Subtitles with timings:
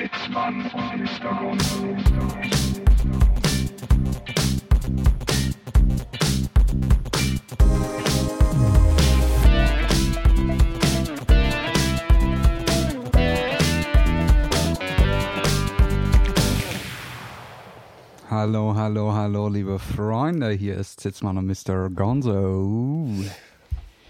[0.00, 1.34] Sitzmann und Mr.
[1.38, 1.96] Gonzo.
[18.30, 20.48] Hallo, hallo, hallo, liebe Freunde.
[20.52, 21.90] Hier ist Sitzmann und Mr.
[21.90, 23.06] Gonzo.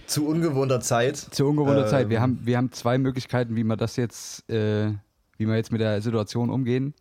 [0.06, 1.16] Zu ungewohnter Zeit.
[1.16, 2.10] Zu ungewohnter Ähm, Zeit.
[2.10, 4.92] Wir haben, wir haben zwei Möglichkeiten, wie wir das jetzt, äh,
[5.40, 6.92] wie wir jetzt mit der Situation umgehen.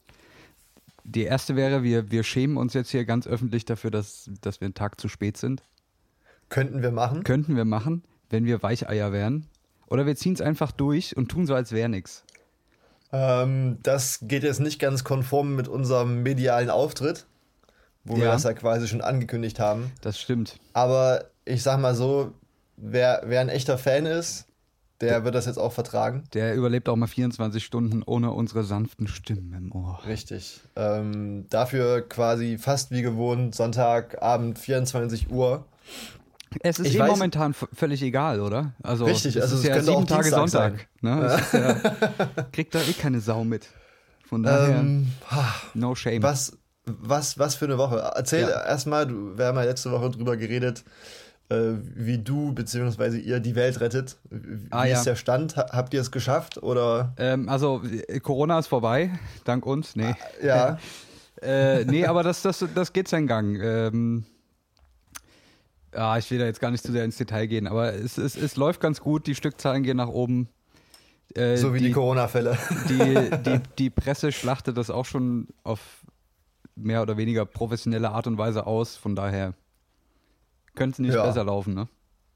[1.04, 4.66] Die erste wäre, wir, wir schämen uns jetzt hier ganz öffentlich dafür, dass, dass wir
[4.66, 5.62] einen Tag zu spät sind.
[6.48, 7.24] Könnten wir machen.
[7.24, 9.48] Könnten wir machen, wenn wir Weicheier wären.
[9.88, 12.24] Oder wir ziehen es einfach durch und tun so, als wäre nichts.
[13.12, 17.26] Ähm, das geht jetzt nicht ganz konform mit unserem medialen Auftritt,
[18.06, 18.32] wo wir Ja.
[18.32, 19.92] das ja quasi schon angekündigt haben.
[20.02, 20.60] Das stimmt.
[20.74, 22.34] Aber ich sag mal so,
[22.78, 24.46] wer, wer ein echter Fan ist,
[25.02, 26.24] der wird das jetzt auch vertragen.
[26.34, 30.00] Der überlebt auch mal 24 Stunden ohne unsere sanften Stimmen im Ohr.
[30.06, 30.62] Richtig.
[30.76, 35.66] Ähm, dafür quasi fast wie gewohnt, Sonntagabend, 24 Uhr.
[36.62, 38.74] Es ist Ich eh weiß- momentan völlig egal, oder?
[38.82, 40.88] Also, Richtig, es also ist es ja könnte auch sieben Tage Dienstag Sonntag.
[41.02, 41.26] Ne?
[41.42, 43.68] Ist ja, kriegt da eh keine Sau mit.
[44.28, 45.08] Von daher, Ähm,
[45.76, 46.22] no shame.
[46.24, 47.98] was, was, was für eine Woche.
[48.16, 48.66] Erzähl Ja.
[48.66, 50.84] erstmal, wir haben ja letzte Woche drüber geredet,
[51.50, 53.18] äh, wie du bzw.
[53.18, 54.18] ihr die Welt rettet.
[54.30, 54.98] Wie Ah, ja.
[54.98, 55.58] ist der Stand?
[55.58, 56.62] Ha- Habt ihr es geschafft?
[56.62, 57.82] Oder Ähm, also,
[58.22, 59.12] Corona ist vorbei,
[59.46, 59.96] dank uns.
[59.96, 60.78] Nee, ja,
[61.42, 63.60] äh, nee aber das, das, das geht seinen Gang.
[63.62, 64.26] Ähm,
[65.94, 68.36] ja, ich will da jetzt gar nicht zu sehr ins Detail gehen, aber es, es,
[68.36, 70.48] es läuft ganz gut, die Stückzahlen gehen nach oben.
[71.36, 72.58] Äh, so wie die, die, Corona-Fälle.
[72.90, 75.80] die, die, die Presse schlachtet das auch schon auf
[76.76, 78.96] mehr oder weniger professionelle Art und Weise aus.
[78.98, 79.54] Von daher
[80.76, 81.26] könnte es nicht Ja.
[81.26, 81.74] besser laufen.
[81.74, 81.88] Ne?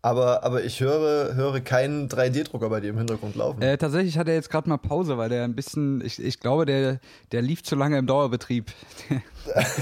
[0.02, 3.62] Aber, aber ich höre, höre keinen 3D-Drucker bei dir im Hintergrund laufen.
[3.62, 6.66] Äh, tatsächlich hat er jetzt gerade mal Pause, weil der ein bisschen, ich, ich glaube,
[6.66, 7.00] der,
[7.32, 8.70] der lief zu lange im Dauerbetrieb.
[9.10, 9.22] Der,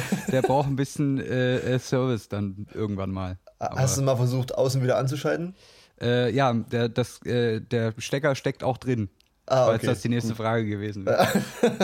[0.31, 3.39] der braucht ein bisschen äh, äh, Service dann irgendwann mal.
[3.57, 5.55] Aber, Hast du mal versucht, außen wieder anzuschalten?
[5.99, 9.09] äh, ja, der, das, äh, der Stecker steckt auch drin.
[9.47, 9.87] Ah, falls okay.
[9.87, 11.27] das die nächste Frage gewesen wäre.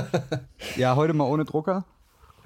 [0.76, 1.86] ja, heute mal ohne Drucker.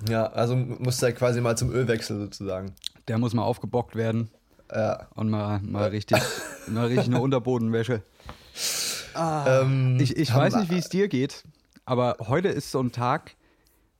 [0.09, 2.74] Ja, also musst du ja quasi mal zum Ölwechsel sozusagen.
[3.08, 4.30] Der muss mal aufgebockt werden.
[4.74, 5.08] Ja.
[5.16, 6.18] Und mal, mal richtig,
[6.68, 8.04] mal richtig eine Unterbodenwäsche.
[9.18, 11.44] Ähm, Ich, ich haben- weiß nicht, wie es dir geht,
[11.86, 13.36] aber heute ist so ein Tag,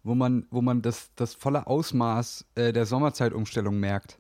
[0.04, 4.18] wo man, wo man das, das volle Ausmaß äh, der Sommerzeitumstellung merkt.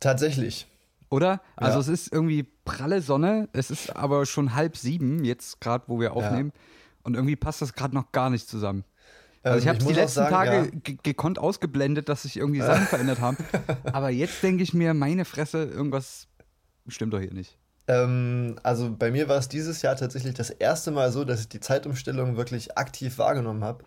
[0.00, 0.66] Tatsächlich.
[1.10, 1.40] Oder?
[1.56, 1.80] Also Ja.
[1.80, 6.14] es ist irgendwie pralle Sonne, es ist aber schon halb sieben, jetzt gerade, wo wir
[6.14, 6.52] aufnehmen.
[7.02, 8.84] Und irgendwie passt das gerade noch gar nicht zusammen.
[9.42, 10.66] Also Ähm, ich habe die muss auch letzten sagen, Tage ja.
[10.82, 13.38] ge- gekonnt ausgeblendet, dass sich irgendwie Sachen verändert haben.
[13.90, 16.28] Aber jetzt denke ich mir, meine Fresse, irgendwas
[16.88, 17.58] stimmt doch hier nicht.
[17.88, 21.48] Ähm, also bei mir war es dieses Jahr tatsächlich das erste Mal so, dass ich
[21.48, 23.84] die Zeitumstellung wirklich aktiv wahrgenommen habe.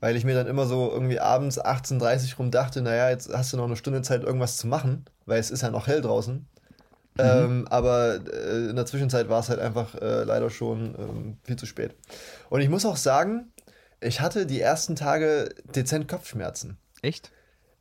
[0.00, 3.56] Weil ich mir dann immer so irgendwie abends 18.30 rum dachte, naja, jetzt hast du
[3.58, 6.46] noch eine Stunde Zeit, irgendwas zu machen, weil es ist ja noch hell draußen.
[7.18, 11.56] Ähm, aber äh, in der Zwischenzeit war es halt einfach äh, leider schon ähm, viel
[11.56, 11.94] zu spät.
[12.50, 13.52] Und ich muss auch sagen,
[14.00, 16.76] ich hatte die ersten Tage dezent Kopfschmerzen.
[17.02, 17.30] Echt?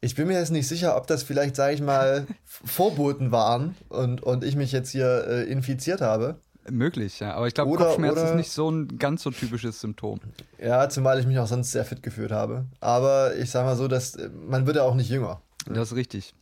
[0.01, 4.21] Ich bin mir jetzt nicht sicher, ob das vielleicht, sage ich mal, Vorboten waren und,
[4.23, 6.39] und ich mich jetzt hier äh, infiziert habe.
[6.69, 7.33] Möglich, ja.
[7.33, 10.19] Aber ich glaube, Kopfschmerz oder- ist nicht so ein ganz so typisches Symptom.
[10.61, 12.65] Ja, zumal ich mich auch sonst sehr fit gefühlt habe.
[12.79, 15.41] Aber ich sag mal so, dass äh, man wird ja auch nicht jünger.
[15.65, 16.33] Das ist richtig.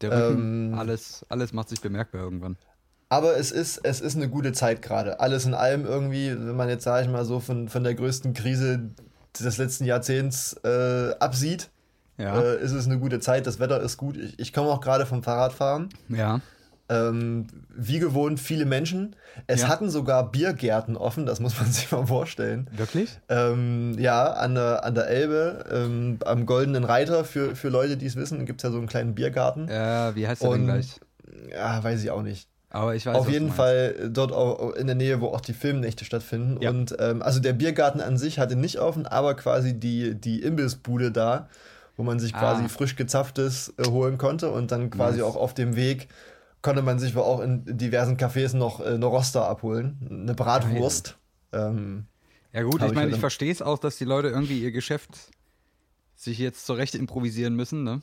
[0.00, 2.56] Der Rücken, Ähm, alles, alles macht sich bemerkbar irgendwann.
[3.14, 5.20] Aber es ist, es ist eine gute Zeit gerade.
[5.20, 8.34] Alles in allem irgendwie, wenn man jetzt, sage ich mal, so von, von der größten
[8.34, 8.90] Krise
[9.38, 11.70] des letzten Jahrzehnts äh, absieht,
[12.18, 12.40] Ja.
[12.40, 13.46] äh, ist es eine gute Zeit.
[13.46, 14.16] Das Wetter ist gut.
[14.16, 15.88] Ich, ich komme auch gerade vom Fahrradfahren.
[16.08, 16.40] ja.
[16.90, 19.16] Ähm, wie gewohnt viele Menschen.
[19.46, 19.68] Es Ja.
[19.68, 22.68] hatten sogar Biergärten offen, das muss man sich mal vorstellen.
[22.76, 23.18] Wirklich?
[23.30, 28.04] Ähm, ja, an der, an der Elbe, ähm, am Goldenen Reiter, für, für Leute, die
[28.04, 29.66] es wissen, gibt es ja so einen kleinen Biergarten.
[29.66, 31.00] Äh, wie heißt der denn Und- gleich?
[31.50, 32.48] Ja, weiß ich auch nicht.
[32.74, 33.52] Aber ich weiß Auf jeden.
[33.52, 36.60] Fall dort auch in der Nähe, wo auch die Filmnächte stattfinden.
[36.60, 36.70] Ja.
[36.70, 41.12] Und ähm, also der Biergarten an sich hatte nicht offen, aber quasi die, die Imbissbude
[41.12, 41.48] da,
[41.96, 42.68] wo man sich quasi Ah.
[42.68, 45.26] frisch gezapftes äh, holen konnte und dann quasi Nice.
[45.28, 46.08] auch auf dem Weg
[46.62, 51.16] konnte man sich wohl auch in diversen Cafés noch äh, eine Roster abholen, eine Bratwurst.
[51.52, 52.06] Ähm,
[52.52, 54.72] Ja gut, ich ich meine, ich im- verstehe es auch, dass die Leute irgendwie ihr
[54.72, 55.10] Geschäft
[56.16, 58.02] sich jetzt zurecht improvisieren müssen, ne?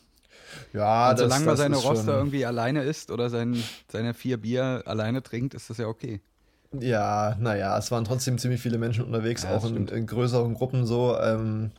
[0.74, 5.21] Ja, Und solange man seine Roster irgendwie alleine isst oder sein, seine vier Bier alleine
[5.24, 6.21] trinkt, ist das ja okay.
[6.80, 10.53] Ja, naja, es waren trotzdem ziemlich viele Menschen unterwegs, Ja, auch das in, in größeren
[10.53, 11.18] Gruppen so.
[11.19, 11.71] Ähm,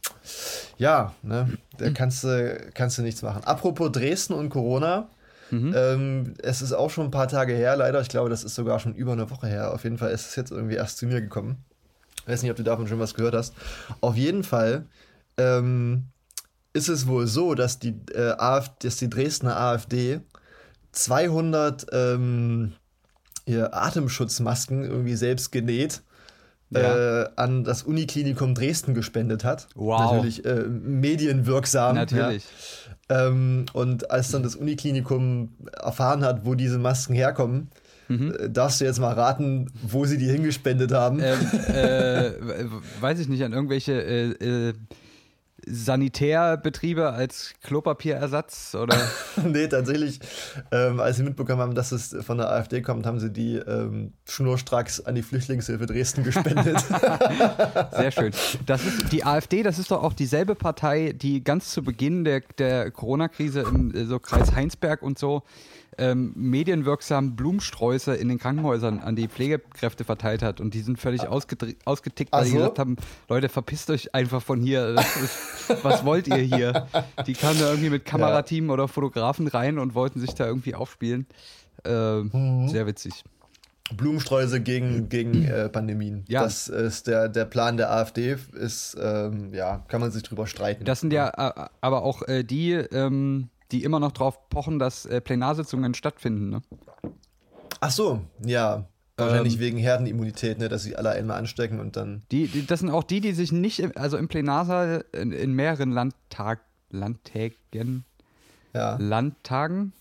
[0.77, 1.49] ja, ne,
[1.79, 1.95] da Hm.
[1.95, 3.43] kannst du, kannst du nichts machen.
[3.45, 5.09] Apropos Dresden und Corona,
[5.51, 5.75] Mhm.
[5.77, 8.01] ähm, es ist auch schon ein paar Tage her, leider.
[8.01, 9.73] Ich glaube, das ist sogar schon über eine Woche her.
[9.75, 11.65] Auf jeden Fall ist es jetzt irgendwie erst zu mir gekommen.
[12.27, 13.55] weiß nicht, ob du davon schon was gehört hast.
[14.01, 14.87] Auf jeden Fall
[15.39, 16.05] ähm,
[16.73, 20.21] ist es wohl so, dass die, äh, AfD, dass die Dresdner AfD
[20.93, 22.73] 200 ähm,
[23.47, 26.03] ihr Atemschutzmasken irgendwie selbst genäht
[26.71, 27.23] Ja.
[27.25, 29.69] äh, an das Uniklinikum Dresden gespendet hat.
[29.75, 30.13] Wow.
[30.13, 31.97] Natürlich äh, medienwirksam.
[31.97, 32.45] Natürlich.
[33.11, 33.27] Ja.
[33.27, 35.53] Ähm, und als dann das Uniklinikum
[35.83, 37.69] erfahren hat, wo diese Masken herkommen,
[38.09, 38.35] Mhm.
[38.39, 41.21] äh, darfst du jetzt mal raten, wo sie die hingespendet haben.
[41.23, 41.39] ähm,
[41.75, 42.31] äh,
[43.01, 44.31] weiß ich nicht, an irgendwelche äh,
[44.71, 44.75] äh,
[45.67, 48.97] Sanitärbetriebe als Klopapierersatz oder
[49.45, 50.21] nee, tatsächlich,
[50.71, 54.13] ähm, als sie mitbekommen haben, dass es von der AfD kommt, haben sie die ähm,
[54.27, 56.81] schnurstracks an die Flüchtlingshilfe Dresden gespendet.
[57.97, 58.33] sehr schön.
[58.67, 62.41] Das ist die AfD, das ist doch auch dieselbe Partei, die ganz zu Beginn der,
[62.59, 65.43] der Corona-Krise im äh, so Kreis Heinsberg und so
[65.99, 71.29] ähm, medienwirksam Blumensträuße in den Krankenhäusern an die Pflegekräfte verteilt hat und die sind völlig
[71.29, 72.97] ausgetickt, weil Ach die gesagt haben,
[73.29, 74.97] Leute, verpisst euch einfach von hier.
[74.97, 76.87] Ist, was wollt ihr hier?
[77.27, 81.27] Die kamen da irgendwie mit Kamerateam oder Fotografen rein und wollten sich da irgendwie aufspielen.
[81.85, 82.69] Ähm, Mhm.
[82.69, 83.25] Sehr witzig.
[83.97, 86.25] Blumensträuße gegen, gegen äh, Pandemien.
[86.29, 86.43] Ja.
[86.43, 90.85] Das ist der, der Plan der AfD, ist, ähm, ja, kann man sich drüber streiten.
[90.85, 95.07] Das sind ja äh, aber auch äh, die, ähm, die immer noch drauf pochen, dass
[95.07, 96.51] äh, Plenarsitzungen stattfinden.
[96.51, 96.63] Ne?
[97.81, 98.87] Ach so, ja.
[99.17, 99.61] Wahrscheinlich Ähm.
[99.61, 102.23] wegen Herdenimmunität, ne, dass sie alle einmal anstecken und dann.
[102.31, 105.53] Die, die, das sind auch die, die sich nicht, im, also im Plenarsaal in, in
[105.53, 106.61] mehreren Landtag,
[106.91, 108.05] Landtägen,
[108.73, 109.93] Ja, Landtagen,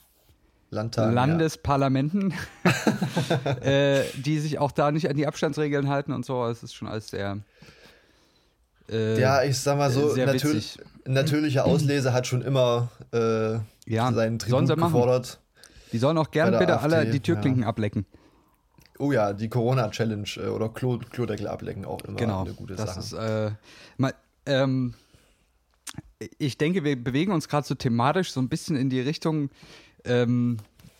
[0.69, 1.13] Landtag.
[1.13, 2.33] Landesparlamenten,
[3.61, 6.45] äh, die sich auch da nicht an die Abstandsregeln halten und so.
[6.45, 7.39] Es ist schon alles sehr.
[8.91, 9.43] Äh, Ja.
[9.43, 10.81] ich sag mal so, natürlich, witzig.
[11.05, 13.53] natürliche Auslese hat schon immer äh,
[13.87, 15.39] Ja, seinen Tribut gefordert.
[15.91, 17.69] Die sollen auch Bei gern der bitte AfD, alle die Türklinken ja.
[17.69, 18.05] ablecken.
[18.99, 22.41] Oh ja, die Corona-Challenge äh, oder Klo Klodeckel ablecken auch immer Genau.
[22.41, 22.99] eine gute das Sache.
[22.99, 23.51] ist, äh,
[23.97, 24.13] mal,
[24.45, 24.93] ähm,
[26.37, 29.49] ich denke, wir bewegen uns gerade so thematisch so ein bisschen in die Richtung
[30.05, 30.57] ähm,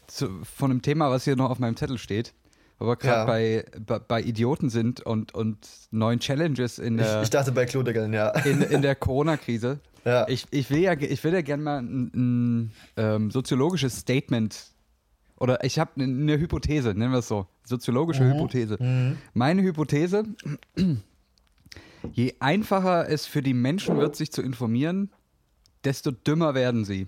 [0.07, 2.33] zu, von einem Thema, was hier noch auf meinem Zettel steht.
[2.81, 3.25] Wir gerade Ja.
[3.25, 5.57] bei, bei, bei Idioten sind und, und
[5.91, 8.29] neuen Challenges in ich, der, ich dachte bei Klodeckeln, ja.
[8.39, 9.79] in, in der Corona-Krise.
[10.05, 10.27] ja.
[10.27, 14.71] Ich, ich will ja, ich will ja gerne mal ein, ein ähm, soziologisches Statement
[15.37, 18.77] oder ich habe eine Hypothese, nennen wir es so, soziologische Hypothese.
[19.33, 20.23] Meine Hypothese:
[22.13, 25.09] Je einfacher es für die Menschen wird, sich zu informieren,
[25.83, 27.07] desto dümmer werden sie.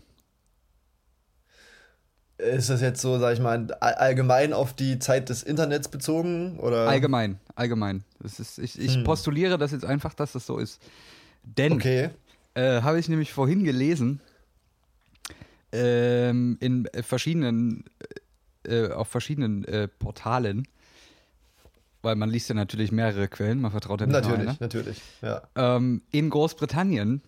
[2.38, 6.60] Ist das jetzt so, sag ich mal, all- allgemein auf die Zeit des Internets bezogen?
[6.60, 6.88] Oder?
[6.88, 8.04] Allgemein, allgemein.
[8.20, 10.82] Das ist, ich ich postuliere das jetzt einfach, dass das so ist.
[11.44, 12.10] Denn Okay.
[12.56, 14.20] äh, habe ich nämlich vorhin gelesen,
[15.72, 17.86] ähm, in verschiedenen,
[18.66, 20.68] äh, auf verschiedenen äh, Portalen,
[22.02, 24.58] weil man liest ja natürlich mehrere Quellen, man vertraut ja nicht Natürlich, einer.
[24.60, 25.02] natürlich.
[25.22, 25.42] Ja.
[25.56, 27.22] Ähm, in Großbritannien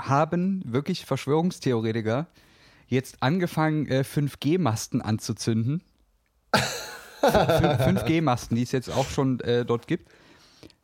[0.00, 2.26] haben wirklich Verschwörungstheoretiker
[2.90, 5.82] jetzt angefangen, äh, 5G-Masten anzuzünden.
[7.22, 10.10] 5G-Masten, die es jetzt auch schon äh, dort gibt,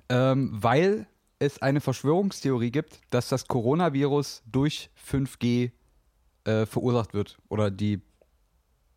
[0.09, 1.07] ähm, weil
[1.39, 5.71] es eine Verschwörungstheorie gibt, dass das Coronavirus durch 5G
[6.45, 8.01] äh, verursacht wird oder die,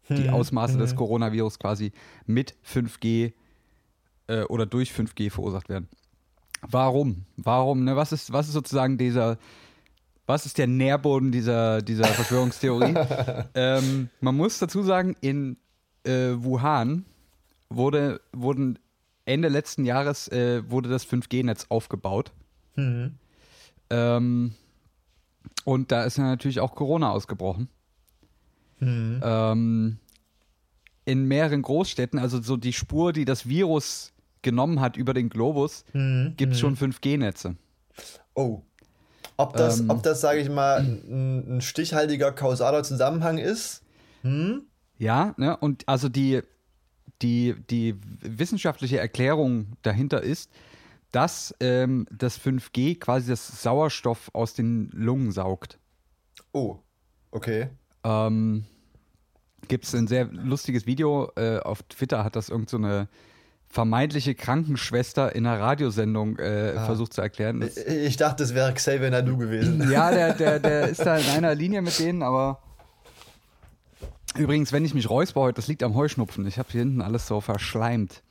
[0.08, 1.92] die Ausmaße des Coronavirus quasi
[2.26, 3.34] mit 5G
[4.28, 5.90] äh, oder durch 5G verursacht werden.
[6.62, 7.26] Warum?
[7.38, 7.84] Warum?
[7.84, 7.96] Ne?
[7.96, 9.38] Was, ist, was ist sozusagen dieser,
[10.30, 12.94] was ist der Nährboden dieser, dieser Verschwörungstheorie?
[13.56, 15.58] ähm, man muss dazu sagen, in
[16.06, 17.06] äh, Wuhan
[17.70, 18.78] wurde, wurden
[19.26, 22.32] Ende letzten Jahres äh, wurde das 5G-Netz aufgebaut.
[22.76, 23.16] Mhm.
[23.90, 24.54] Ähm,
[25.66, 27.68] und da ist ja natürlich auch Corona ausgebrochen.
[28.80, 29.20] Mhm.
[29.24, 29.98] Ähm,
[31.06, 35.84] in mehreren Großstädten, also so die Spur, die das Virus genommen hat über den Globus,
[35.94, 36.36] Mhm.
[36.38, 37.56] gibt es schon 5G-Netze.
[38.36, 38.62] Oh.
[39.40, 39.90] Ob das, Ähm.
[39.90, 43.84] ob das, sage ich mal, ein, ein stichhaltiger kausaler Zusammenhang ist?
[44.22, 44.64] Hm?
[44.98, 45.56] Ja, ne?
[45.56, 46.42] Und also die,
[47.22, 50.52] die, die wissenschaftliche Erklärung dahinter ist,
[51.14, 55.80] dass ähm, das 5G quasi das Sauerstoff aus den Lungen saugt.
[56.52, 56.80] Oh.
[57.32, 57.70] Okay.
[58.04, 58.66] Ähm,
[59.70, 63.08] Gibt es ein sehr lustiges Video, äh, auf Twitter hat das irgend so eine
[63.70, 67.62] vermeintliche Krankenschwester in einer Radiosendung äh, versucht zu erklären.
[67.62, 69.90] Das, Ich dachte, es wäre Xavier Nadu gewesen.
[69.92, 72.60] ja, der, der, der ist da in einer Linie mit denen, aber
[74.36, 76.48] übrigens, wenn ich mich räusper heute, das liegt am Heuschnupfen.
[76.48, 78.24] Ich habe hier hinten alles so verschleimt.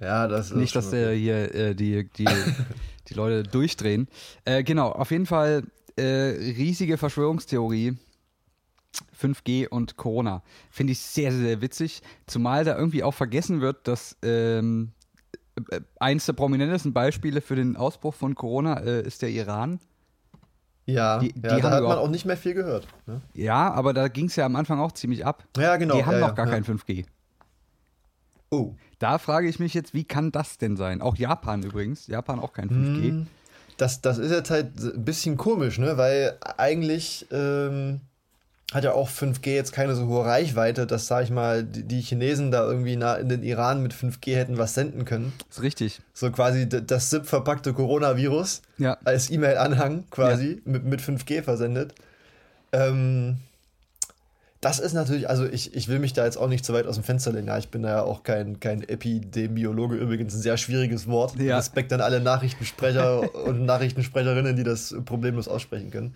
[0.00, 2.26] Ja, das ist Nicht, dass äh, hier äh, die, die,
[3.08, 4.08] die Leute durchdrehen.
[4.44, 5.64] Äh, genau, auf jeden Fall
[5.96, 7.96] äh, riesige Verschwörungstheorie.
[9.20, 10.42] 5G und Corona.
[10.70, 12.02] Finde ich sehr, sehr witzig.
[12.26, 14.92] Zumal da irgendwie auch vergessen wird, dass ähm,
[15.70, 19.80] äh, eins der prominentesten Beispiele für den Ausbruch von Corona äh, ist der Iran.
[20.84, 22.86] Ja, Die- ja die da haben hat man auch nicht mehr viel gehört.
[23.06, 23.20] Ne?
[23.34, 25.44] Ja, aber da ging es ja am Anfang auch ziemlich ab.
[25.56, 25.96] Ja, genau.
[25.96, 26.52] Die haben ja, noch ja, gar ja.
[26.52, 27.04] kein 5G.
[28.50, 28.74] Oh.
[28.98, 31.02] Da frage ich mich jetzt, wie kann das denn sein?
[31.02, 32.06] Auch Japan übrigens.
[32.06, 33.08] Japan auch kein 5G.
[33.08, 33.26] Hm,
[33.76, 35.96] Das, das ist jetzt halt ein bisschen komisch, ne?
[35.98, 38.00] Weil eigentlich ähm,
[38.72, 42.00] hat ja auch 5G jetzt keine so hohe Reichweite, dass, sag ich mal, die, die
[42.00, 45.32] Chinesen da irgendwie in den Iran mit 5G hätten was senden können.
[45.48, 46.00] Ist richtig.
[46.12, 48.98] So quasi das SIP-verpackte Coronavirus Ja.
[49.04, 51.94] als E-Mail-Anhang quasi mit, mit 5G versendet.
[52.72, 53.36] Ähm,
[54.60, 56.96] das ist natürlich, also ich, ich will mich da jetzt auch nicht zu weit aus
[56.96, 57.46] dem Fenster lehnen.
[57.46, 61.36] Ja, ich bin da ja auch kein, kein Epidemiologe, übrigens ein sehr schwieriges Wort.
[61.36, 61.56] Ja.
[61.58, 66.14] Respekt an alle Nachrichtensprecher und Nachrichtensprecherinnen, die das problemlos aussprechen können.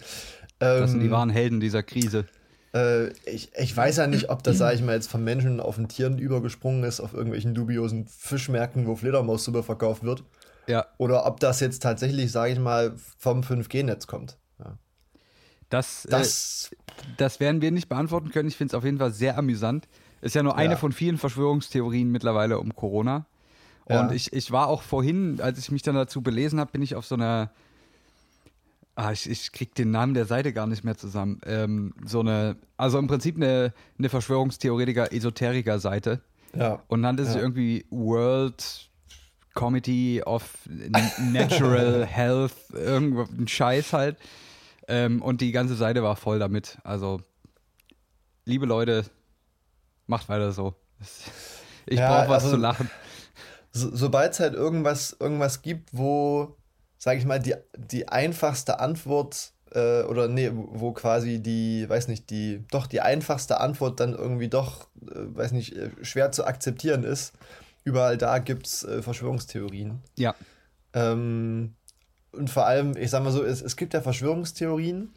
[0.59, 2.25] Das sind die Ähm, wahren Helden dieser Krise.
[2.75, 5.77] Äh, ich, ich weiß ja nicht, ob das, sage ich mal, jetzt von Menschen auf
[5.77, 10.25] den Tieren übergesprungen ist, auf irgendwelchen dubiosen Fischmärkten, wo Fledermaussuppe verkauft wird.
[10.67, 10.87] Ja.
[10.99, 14.37] Oder ob das jetzt tatsächlich, sage ich mal, vom 5G-Netz kommt.
[14.59, 14.77] Ja.
[15.69, 16.71] Das, äh, Das,
[17.17, 18.49] das werden wir nicht beantworten können.
[18.49, 19.89] Ich finde es auf jeden Fall sehr amüsant.
[20.21, 20.79] Ist ja nur eine Ja.
[20.79, 23.27] von vielen Verschwörungstheorien mittlerweile um Corona.
[23.87, 24.13] Und Ja.
[24.13, 27.07] ich, ich war auch vorhin, als ich mich dann dazu belesen habe, bin ich auf
[27.07, 27.51] so einer.
[28.97, 31.41] Ah, ich, ich krieg den Namen der Seite gar nicht mehr zusammen.
[31.47, 36.21] Ähm, so eine, also im Prinzip eine, eine Verschwörungstheoretiker-Esoteriker-Seite.
[36.55, 36.83] ja.
[36.89, 37.41] Und nannte sich Ja.
[37.41, 38.91] irgendwie World
[39.55, 40.55] Committee of
[41.19, 44.17] Natural Health, irgendwo ein Scheiß halt.
[44.89, 46.79] Ähm, und die ganze Seite war voll damit.
[46.85, 47.21] Also,
[48.45, 49.05] liebe Leute,
[50.07, 50.75] macht weiter so.
[51.87, 52.91] Ich Ja, brauche was also- zu lachen.
[53.73, 56.57] So, Sobald es halt irgendwas, irgendwas gibt, wo,
[57.01, 62.29] sage ich mal, die, die einfachste Antwort äh, oder nee, wo quasi die, weiß nicht,
[62.29, 67.03] die, doch die einfachste Antwort dann irgendwie doch, äh, weiß nicht, äh, schwer zu akzeptieren
[67.03, 67.33] ist,
[67.85, 70.03] überall da gibt es äh, Verschwörungstheorien.
[70.17, 70.35] Ja,
[70.93, 71.75] Ähm,
[72.33, 75.11] und vor allem, ich sag mal so, es, es gibt ja Verschwörungstheorien,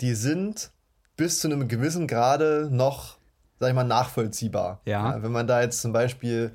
[0.00, 0.70] die sind
[1.16, 3.18] bis zu einem gewissen Grade noch,
[3.58, 4.80] sag ich mal, nachvollziehbar.
[4.84, 5.22] Ja.
[5.22, 6.52] wenn man da jetzt zum Beispiel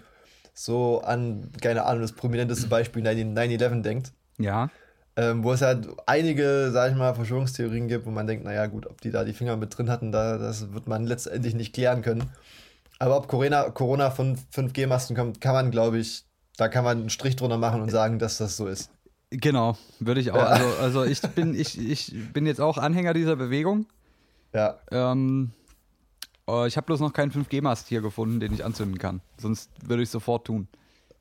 [0.54, 4.70] so an, keine Ahnung, das prominenteste Beispiel 9-11 denkt, ja,
[5.18, 8.88] ähm, wo es halt einige, sag ich mal, Verschwörungstheorien gibt, wo man denkt, naja, gut,
[8.88, 12.02] ob die da die Finger mit drin hatten, da, das wird man letztendlich nicht klären
[12.02, 12.30] können.
[12.98, 16.24] Aber ob Corona, Corona von 5G-Masten kommt, kann man, glaube ich,
[16.56, 18.90] da kann man einen Strich drunter machen und sagen, dass das so ist.
[19.32, 20.38] genau, würde ich auch.
[20.38, 20.46] Ja.
[20.46, 23.88] Also, also ich, bin, ich, ich bin jetzt auch Anhänger dieser Bewegung.
[24.54, 24.80] Ja.
[24.92, 25.52] Ähm,
[26.48, 29.22] äh, ich habe bloß noch keinen 5G-Mast hier gefunden, den ich anzünden kann.
[29.38, 30.68] Sonst würde ich sofort tun.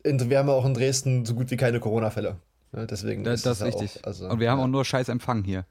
[0.05, 2.37] Und wir haben ja auch in Dresden so gut wie keine Corona-Fälle.
[2.73, 4.03] Ne, deswegen Das, ist das ist ja richtig.
[4.03, 4.65] Auch, also, Und wir haben ja.
[4.65, 5.67] auch nur scheiß Empfang hier.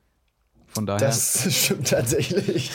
[0.68, 2.72] Von daher Das stimmt tatsächlich.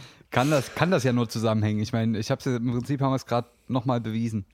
[0.30, 1.80] kann, das, kann das ja nur zusammenhängen.
[1.80, 4.46] Ich meine, ich habe es im Prinzip haben wir es gerade nochmal bewiesen.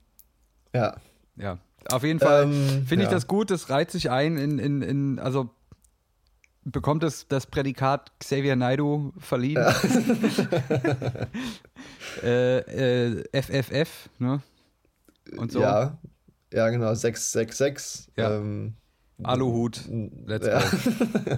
[0.73, 0.95] ja.
[1.37, 1.57] Ja,
[1.91, 3.15] auf jeden Fall Ähm, finde ich ja.
[3.15, 3.51] das gut.
[3.51, 5.49] Es reiht sich ein in, in, in also
[6.63, 9.57] bekommt es das Prädikat Xavier Naidu verliehen.
[12.23, 14.41] äh, äh, FFF, ne?
[15.37, 15.59] Und so.
[15.59, 15.97] Ja.
[16.53, 16.93] Ja, genau.
[16.93, 18.11] 666.
[18.15, 18.37] Ja.
[18.37, 18.75] Ähm,
[19.23, 19.81] Aluhut.
[20.25, 20.59] Let's ja.
[20.59, 21.37] go.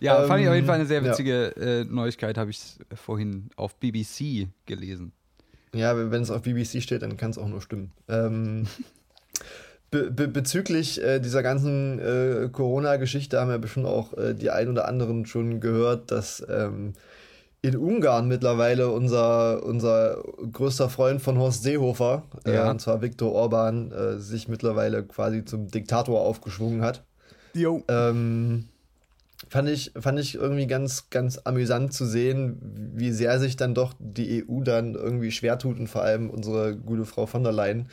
[0.00, 1.10] Ja, fand ich auf jeden Ähm, Fall eine sehr ja.
[1.10, 2.60] witzige äh, Neuigkeit, habe ich
[2.94, 5.12] vorhin auf BBC gelesen.
[5.74, 7.92] Ja, wenn es auf BBC steht, dann kann es auch nur stimmen.
[8.08, 8.66] Ähm,
[9.90, 14.68] be be bezüglich äh, dieser ganzen äh, Corona-Geschichte haben wir bestimmt auch äh, die ein
[14.68, 16.92] oder anderen schon gehört, dass ähm,
[17.66, 22.70] in Ungarn mittlerweile unser, unser größter Freund von Horst Seehofer, äh, Ja.
[22.70, 27.02] und zwar Viktor Orban, äh, sich mittlerweile quasi zum Diktator aufgeschwungen hat.
[27.54, 27.82] Jo.
[27.88, 28.66] Ähm,
[29.48, 32.58] fand, ich, fand ich irgendwie ganz, ganz amüsant zu sehen,
[32.94, 36.76] wie sehr sich dann doch die EU dann irgendwie schwer tut und vor allem unsere
[36.76, 37.88] gute Frau von der Leyen,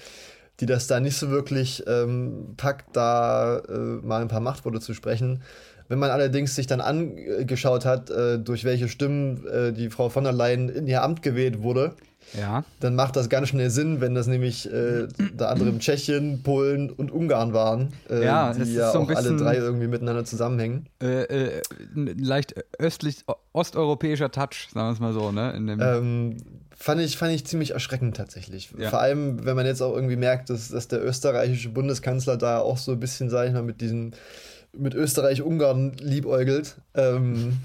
[0.59, 4.93] die das da nicht so wirklich ähm, packt, da äh, mal ein paar Machtworte zu
[4.93, 5.41] sprechen.
[5.89, 10.23] Wenn man allerdings sich dann angeschaut hat, äh, durch welche Stimmen äh, die Frau von
[10.23, 11.95] der Leyen in ihr Amt gewählt wurde,
[12.37, 12.63] Ja.
[12.79, 17.11] dann macht das ganz schnell Sinn, wenn das nämlich äh, da anderem Tschechien, Polen und
[17.11, 20.87] Ungarn waren, äh, Ja, die ist ja so auch alle bisschen- drei irgendwie miteinander zusammenhängen.
[21.01, 21.61] Äh, äh,
[21.95, 25.53] ein leicht östlich, osteuropäischer Touch, sagen wir es mal so, ne?
[25.55, 26.37] Ähm,
[26.75, 28.73] fand, ich, fand ich ziemlich erschreckend tatsächlich.
[28.77, 28.89] Ja.
[28.89, 32.77] Vor allem, wenn man jetzt auch irgendwie merkt, dass, dass der österreichische Bundeskanzler da auch
[32.77, 34.11] so ein bisschen, sag ich mal, mit diesem
[34.75, 36.77] mit Österreich-Ungarn liebäugelt.
[36.95, 37.57] Ähm,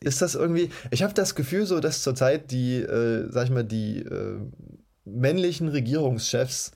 [0.00, 0.70] ist das irgendwie.
[0.90, 4.38] Ich habe das Gefühl, so dass zurzeit die, äh, sag ich mal, die äh,
[5.04, 6.72] männlichen Regierungschefs,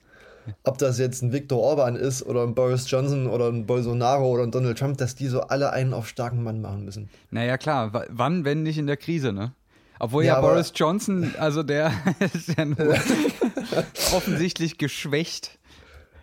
[0.64, 4.42] ob das jetzt ein Viktor Orban ist oder ein Boris Johnson oder ein Bolsonaro oder
[4.42, 7.10] ein Donald Trump, dass die so alle einen auf starken Mann machen müssen.
[7.30, 9.52] naja, klar, wa- wann, wenn nicht in der Krise, ne?
[10.00, 11.92] Obwohl ja, Ja, Boris Johnson, also der
[12.34, 12.76] ist ja nur
[14.12, 15.58] offensichtlich geschwächt.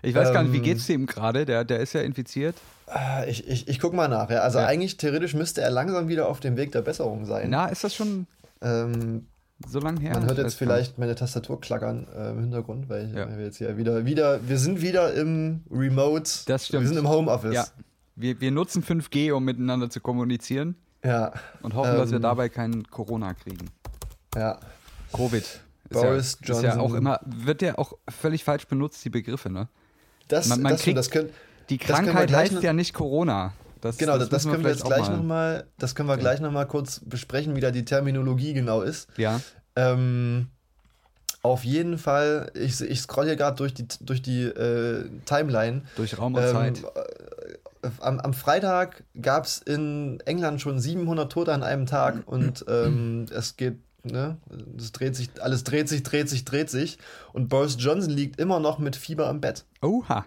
[0.01, 1.45] Ich weiß gar nicht, wie Ähm, geht's ihm gerade?
[1.45, 2.55] Der, der ist ja infiziert.
[2.91, 4.29] Ah, Ich, ich, ich guck mal nach.
[4.29, 4.39] Ja.
[4.41, 4.65] Also Ja.
[4.65, 7.49] eigentlich theoretisch müsste er langsam wieder auf dem Weg der Besserung sein.
[7.49, 8.27] Na, ist das schon
[8.61, 9.27] Ähm,
[9.67, 10.13] so lange her?
[10.13, 13.27] man hört jetzt vielleicht meine Tastatur klackern äh, im Hintergrund, weil, Ja.
[13.29, 16.29] weil wir jetzt hier wieder, wieder, wir sind wieder im Remote.
[16.47, 16.83] Das stimmt.
[16.83, 17.53] Wir sind im Homeoffice.
[17.55, 17.65] Ja.
[18.15, 21.31] Wir, wir nutzen 5G, um miteinander zu kommunizieren Ja.
[21.61, 23.67] und hoffen, dass wir Ähm, dabei keinen Corona kriegen.
[24.35, 24.59] ja.
[25.13, 25.43] Covid.
[25.89, 26.79] Boris ja, Ist ja Johnson.
[26.81, 29.67] auch immer, wird ja auch völlig falsch benutzt, die Begriffe, ne?
[30.27, 31.29] Das, Man- man das, kriegt- das können,
[31.69, 33.53] Die wir Krankheit heißt noch- ja nicht Corona.
[33.81, 36.51] Das, genau, das, das können wir jetzt vielleicht gleich nochmal, das können wir gleich noch
[36.51, 39.07] mal kurz besprechen, wie da die Terminologie genau ist.
[39.15, 39.39] Ja,
[39.77, 40.47] Ähm,
[41.41, 45.83] auf jeden Fall, ich, ich scroll hier gerade durch die, durch die äh, Timeline.
[45.95, 46.83] durch Raum und Ähm, Zeit.
[46.83, 52.65] äh, am, am Freitag gab es in England schon 700 Tote an einem Tag und
[52.67, 54.35] ähm, es geht, ne,
[54.77, 56.97] es dreht sich, alles dreht sich, dreht sich, dreht sich
[57.31, 59.63] und Boris Johnson liegt immer noch mit Fieber am Bett.
[59.81, 60.25] Oha.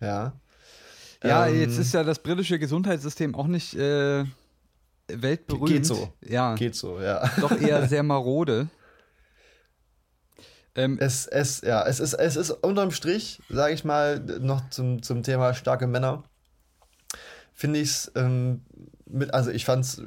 [0.00, 0.34] Ja.
[1.22, 4.24] Ja, Ähm, jetzt ist ja das britische Gesundheitssystem auch nicht äh,
[5.08, 5.68] weltberühmt.
[5.68, 6.12] Geht so.
[6.20, 7.30] Ja, Geht so, ja.
[7.40, 8.68] doch eher sehr marode.
[10.74, 15.02] Ähm, Es, es, ja, es ist, es ist unterm Strich, sage ich mal, noch zum,
[15.02, 16.24] zum Thema starke Männer,
[17.54, 18.60] finde ich es, ähm,
[19.06, 20.02] mit, also ich fand es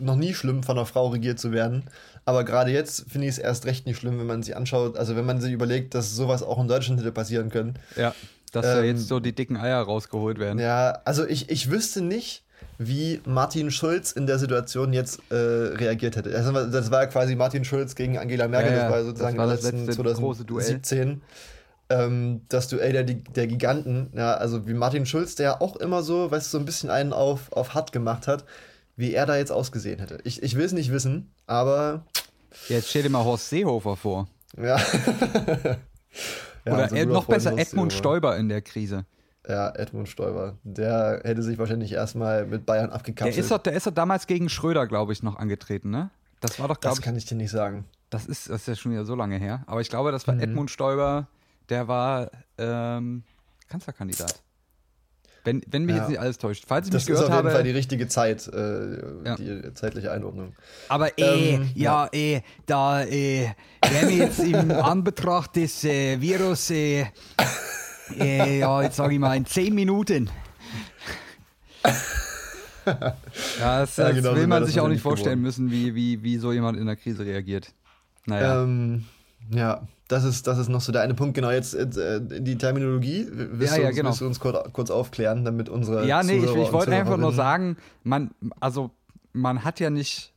[0.00, 1.84] noch nie schlimm, von einer Frau regiert zu werden,
[2.24, 5.14] aber gerade jetzt finde ich es erst recht nicht schlimm, wenn man sich anschaut, also
[5.14, 7.78] wenn man sich überlegt, dass sowas auch in Deutschland hätte passieren können.
[7.94, 8.12] ja,
[8.56, 10.58] dass da ähm, jetzt so die dicken Eier rausgeholt werden.
[10.58, 12.44] Ja, also ich, ich wüsste nicht,
[12.78, 16.30] wie Martin Schulz in der Situation jetzt äh, reagiert hätte.
[16.30, 18.98] Das war, das war ja quasi Martin Schulz gegen Angela Merkel, Ja, ja, das war
[18.98, 20.64] das sozusagen war im das letzten letzte große Duell.
[20.64, 21.22] 2017.
[21.88, 26.30] Ähm, das Duell der, der Giganten, ja, also wie Martin Schulz, der auch immer so,
[26.30, 28.44] weißt du, so ein bisschen einen auf, auf hart gemacht hat,
[28.96, 30.18] wie er da jetzt ausgesehen hätte.
[30.24, 32.04] Ich, ich will es nicht wissen, aber
[32.68, 34.28] Jetzt stell dir mal Horst Seehofer vor.
[34.60, 34.78] ja.
[36.66, 37.92] Ja, Oder guter noch besser Edmund.
[37.92, 39.04] Stoiber in der Krise.
[39.48, 40.58] Ja, Edmund Stoiber.
[40.64, 43.38] Der hätte sich wahrscheinlich erstmal mit Bayern Der abgekapselt.
[43.38, 46.10] ist, doch, der ist doch damals gegen Schröder, glaube ich, noch angetreten, ne?
[46.40, 47.84] Das war doch, glaube das ich, kann ich dir nicht sagen.
[48.10, 49.62] das ist, das ist ja schon wieder so lange her.
[49.66, 50.40] Aber ich glaube, das war Mhm.
[50.40, 51.28] Edmund Stoiber,
[51.68, 53.22] der war ähm,
[53.68, 54.42] Kanzlerkandidat.
[55.46, 56.02] Wenn, wenn mich Ja.
[56.02, 56.64] jetzt nicht alles täuscht.
[56.66, 59.36] Falls ich Das mich ist gehört auf jeden Fall die richtige Zeit, äh, Ja.
[59.36, 60.54] die zeitliche Einordnung.
[60.88, 63.48] Aber äh, Ähm, ja, äh, da äh,
[63.88, 67.06] werden wir jetzt im Anbetracht des äh, Virus, äh,
[68.18, 70.28] äh, ja, jetzt sage ich mal, in 10 Minuten.
[72.86, 75.66] Ja, das, Ja, das genau will man das sich auch nicht vorstellen geworden.
[75.66, 77.72] müssen, wie, wie, wie so jemand in der Krise reagiert.
[78.26, 78.62] Naja.
[78.62, 79.04] Ähm,
[79.52, 81.34] ja, das ist, das ist noch so der eine Punkt.
[81.34, 83.26] Genau, jetzt äh, die Terminologie.
[83.30, 84.08] Willst, Ja, du, ja, uns, genau.
[84.10, 86.06] willst du uns kurz, kurz aufklären, damit unsere.
[86.06, 88.90] Ja, nee, ich, Zuhörer ich und wollte einfach nur sagen, man, also
[89.32, 90.32] man hat ja nicht,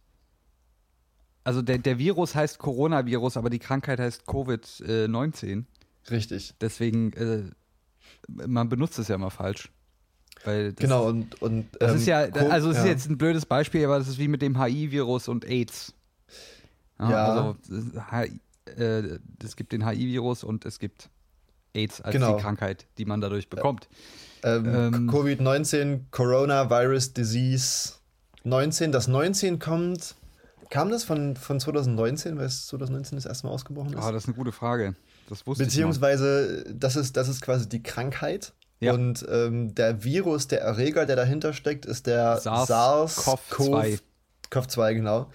[1.43, 5.65] also der, der Virus heißt Coronavirus, aber die Krankheit heißt Covid-19.
[6.09, 6.55] Richtig.
[6.59, 7.43] Deswegen, äh,
[8.27, 9.69] man benutzt es ja immer falsch.
[10.45, 11.39] Weil das, Genau, und.
[11.41, 12.89] und Das ähm, ist ja, also es ist ja.
[12.89, 15.93] jetzt ein blödes Beispiel, aber das ist wie mit dem HIV-Virus und AIDS.
[16.99, 17.33] Ja.
[17.33, 17.57] Also
[18.77, 21.09] äh, es gibt den HIV-Virus und es gibt
[21.73, 22.35] AIDS als Genau.
[22.35, 23.87] die Krankheit, die man dadurch bekommt.
[24.43, 27.93] Ähm, ähm, Covid-19, Coronavirus Disease
[28.43, 28.91] 19.
[28.91, 30.15] Das 19 kommt.
[30.69, 34.03] Kam das von, von 2019, weil es 2019 das erste Mal ausgebrochen ist?
[34.03, 34.95] Ah, das ist eine gute Frage.
[35.27, 38.53] Das wusste Beziehungsweise, das ist, das ist quasi die Krankheit.
[38.79, 38.93] Ja.
[38.93, 43.99] Und ähm, der Virus, der Erreger, der dahinter steckt, ist der SARS-CoV-2.
[44.51, 45.29] SARS-CoV-2, genau.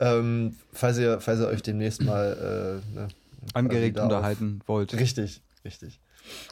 [0.00, 3.08] Ähm, falls, ihr, falls ihr euch demnächst mal äh, ne,
[3.52, 4.92] angeregt unterhalten wollt.
[4.92, 6.00] Auf, richtig, richtig.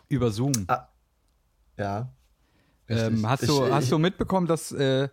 [0.09, 0.53] Über Zoom.
[0.69, 0.89] Ah,
[1.77, 2.09] ja.
[2.89, 5.09] Ähm, hast, Ich- du, ich, hast du mitbekommen, dass, äh,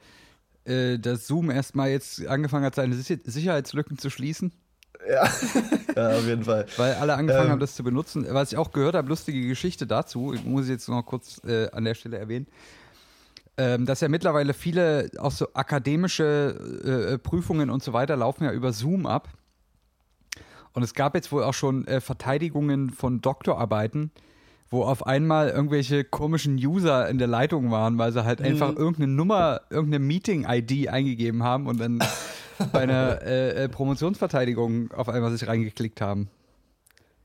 [0.65, 4.51] äh, dass Zoom erstmal jetzt angefangen hat, seine Sicher Sicherheitslücken zu schließen?
[5.07, 5.23] Ja.
[5.95, 6.65] ja, auf jeden Fall.
[6.77, 7.51] Weil alle angefangen Ähm.
[7.53, 8.25] haben, das zu benutzen.
[8.29, 11.85] Was ich auch gehört habe, lustige Geschichte dazu, ich muss jetzt noch kurz äh, an
[11.85, 12.47] der Stelle erwähnen,
[13.59, 18.53] ähm, dass ja mittlerweile viele auch so akademische äh, Prüfungen und so weiter laufen ja
[18.53, 19.27] über Zoom ab.
[20.71, 24.11] Und es gab jetzt wohl auch schon äh, Verteidigungen von Doktorarbeiten,
[24.69, 29.07] wo auf einmal irgendwelche komischen User in der Leitung waren, weil sie halt einfach irgendeine
[29.11, 31.99] Nummer, irgendeine Meeting-ID eingegeben haben und dann
[32.71, 36.29] bei einer äh, äh, Promotionsverteidigung auf einmal sich reingeklickt haben.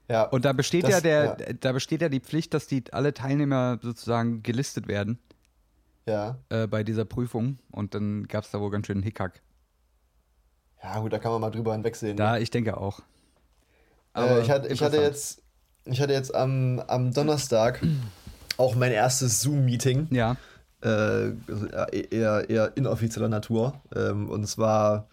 [0.09, 0.25] Ja.
[0.25, 1.53] Und da besteht Das- ja der, ja.
[1.61, 5.20] da besteht ja die Pflicht, dass die alle Teilnehmer sozusagen gelistet werden
[6.07, 6.38] ja.
[6.49, 7.59] äh, bei dieser Prüfung.
[7.71, 9.43] Und dann gab es da wohl ganz schön einen Hickhack.
[10.83, 12.17] Ja, gut, da kann man mal drüber hinwegsehen.
[12.17, 12.40] Da, ne?
[12.40, 13.01] ich denke auch.
[14.17, 15.43] äh, ich, hatte, ich, hatte jetzt,
[15.85, 17.81] ich hatte jetzt am, am Donnerstag
[18.59, 20.09] auch mein erstes Zoom-Meeting.
[20.11, 20.37] Ja,
[20.85, 23.81] äh, also eher, eher inoffizieller Natur.
[23.97, 25.09] Ähm, und zwar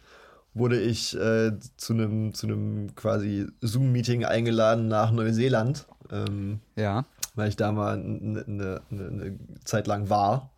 [0.54, 5.88] wurde ich äh, zu einem zu einem quasi Zoom-Meeting eingeladen nach Neuseeland.
[6.12, 7.06] Ähm, ja.
[7.36, 10.51] weil ich da mal eine, eine, eine Zeit lang war.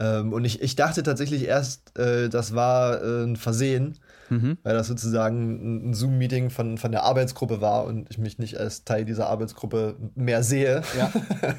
[0.00, 3.98] Ähm, und ich, ich dachte tatsächlich erst, äh, das war äh, ein Versehen,
[4.30, 4.58] Mhm.
[4.62, 8.84] weil das sozusagen ein- Zoom-Meeting von, von der Arbeitsgruppe war und ich mich nicht als
[8.84, 10.82] Teil dieser Arbeitsgruppe mehr sehe.
[10.98, 11.10] Ja.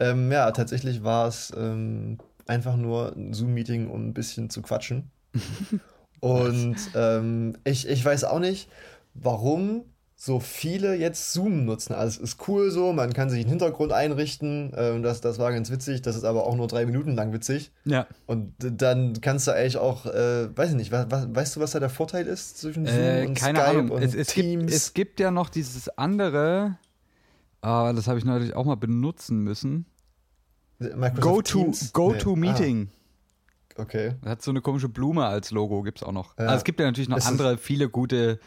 [0.00, 5.10] ähm, ja, tatsächlich war es ähm, einfach nur ein Zoom-Meeting, um ein bisschen zu quatschen.
[6.20, 8.68] und ähm, ich, ich weiß auch nicht,
[9.14, 9.84] warum
[10.20, 11.92] so viele jetzt Zoom nutzen.
[11.94, 14.72] Also es ist cool so, man kann sich einen Hintergrund einrichten.
[14.76, 17.70] Ähm, das, das war ganz witzig, das ist aber auch nur drei Minuten lang witzig.
[17.84, 18.04] Ja.
[18.26, 21.70] Und dann kannst du eigentlich auch, äh, weiß ich nicht, wa- wa- weißt du, was
[21.70, 23.90] da der Vorteil ist zwischen Zoom Äh, und keine Skype Ahnung.
[23.92, 24.72] und Es, es, gibt, Teams?
[24.74, 26.76] es gibt ja noch dieses andere,
[27.60, 29.86] ah, das habe ich neulich auch mal benutzen müssen.
[30.80, 31.92] Microsoft Go to, Teams?
[31.92, 32.18] Go Nee.
[32.18, 32.88] to Meeting.
[32.90, 32.94] Ah,
[33.78, 34.14] okay.
[34.24, 36.36] Hat so eine komische Blume als Logo, gibt es auch noch.
[36.38, 36.46] Ja.
[36.46, 38.38] Also es gibt ja natürlich noch Es andere, viele gute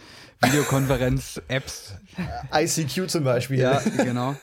[0.41, 1.95] Videokonferenz-Apps.
[2.53, 3.59] ICQ zum Beispiel.
[3.59, 4.35] ja, genau.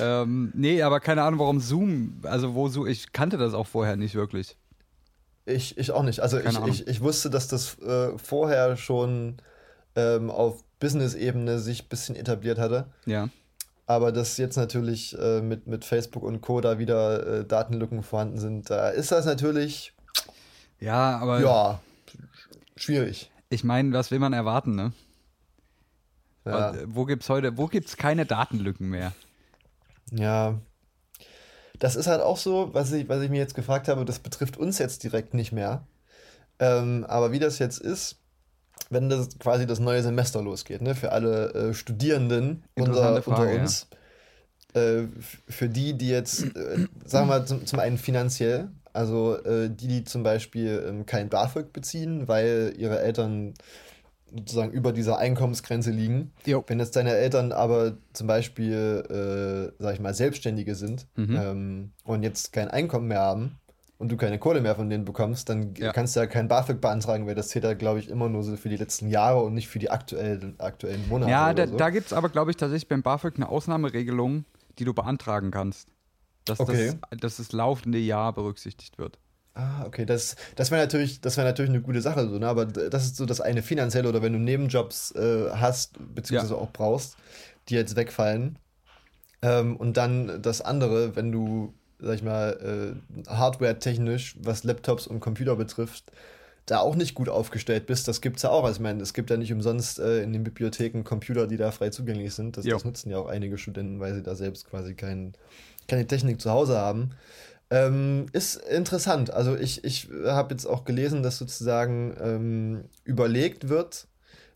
[0.00, 3.96] ähm, nee, aber keine Ahnung, warum Zoom, also wo so, ich kannte das auch vorher
[3.96, 4.56] nicht wirklich.
[5.44, 6.20] Ich, ich auch nicht.
[6.20, 9.38] Also ich, ich, ich wusste, dass das äh, vorher schon
[9.96, 12.86] ähm, auf Business-Ebene sich ein bisschen etabliert hatte.
[13.06, 13.28] Ja.
[13.88, 16.60] Aber dass jetzt natürlich äh, mit, mit Facebook und Co.
[16.60, 19.94] da wieder äh, Datenlücken vorhanden sind, da ist das natürlich,
[20.78, 21.80] Ja, aber ja,
[22.76, 23.30] schwierig.
[23.48, 24.92] ich meine, was will man erwarten, ne?
[26.44, 26.68] Ja.
[26.68, 29.12] Und, äh, Wo gibt's heute, wo gibt's keine Datenlücken mehr?
[30.12, 30.58] Ja.
[31.78, 34.58] Das ist halt auch so, was ich, was ich mir jetzt gefragt habe, das betrifft
[34.58, 35.86] uns jetzt direkt nicht mehr.
[36.58, 38.16] Ähm, aber wie das jetzt ist,
[38.90, 43.62] wenn das quasi das neue Semester losgeht, ne, für alle äh, Studierenden unter, Frage, unter
[43.62, 43.86] uns,
[44.74, 49.36] äh, f- für die, die jetzt, äh, sagen wir mal, zum, zum einen finanziell, also
[49.44, 53.54] äh, die, die zum Beispiel ähm, kein BAföG beziehen, weil ihre Eltern
[54.34, 56.32] sozusagen über dieser Einkommensgrenze liegen.
[56.44, 56.62] Jo.
[56.66, 61.36] Wenn jetzt deine Eltern aber zum Beispiel, äh, sag ich mal, Selbstständige sind Mhm.
[61.36, 63.56] ähm, und jetzt kein Einkommen mehr haben
[63.98, 65.92] und du keine Kohle mehr von denen bekommst, dann Ja.
[65.92, 68.56] kannst du ja kein BAföG beantragen, weil das zählt ja, glaube ich, immer nur so
[68.56, 71.30] für die letzten Jahre und nicht für die aktuellen, aktuellen Monate.
[71.30, 71.76] Ja, da, so.
[71.76, 74.44] da gibt es aber, glaube ich, tatsächlich beim BAföG eine Ausnahmeregelung,
[74.78, 75.88] die du beantragen kannst.
[76.44, 76.94] Dass, Okay.
[77.10, 79.18] das, dass das laufende Jahr berücksichtigt wird.
[79.54, 82.46] Ah, okay, das, das wäre natürlich, das wäre natürlich eine gute Sache, so, ne?
[82.46, 86.70] aber das ist so das eine finanzielle oder wenn du Nebenjobs äh, hast, beziehungsweise auch
[86.72, 87.16] brauchst,
[87.68, 88.56] die jetzt wegfallen.
[89.42, 95.20] Ähm, und dann das andere, wenn du, sag ich mal, äh, hardware-technisch, was Laptops und
[95.20, 96.12] Computer betrifft,
[96.66, 98.64] da auch nicht gut aufgestellt bist, das gibt's ja auch.
[98.64, 101.70] Also ich meine, es gibt ja nicht umsonst äh, in den Bibliotheken Computer, die da
[101.70, 102.56] frei zugänglich sind.
[102.56, 105.32] Das, das nutzen ja auch einige Studenten, weil sie da selbst quasi kein,
[105.86, 107.10] keine Technik zu Hause haben.
[107.70, 109.30] Ähm, ist interessant.
[109.30, 114.06] Also ich, ich habe jetzt auch gelesen, dass sozusagen ähm, überlegt wird,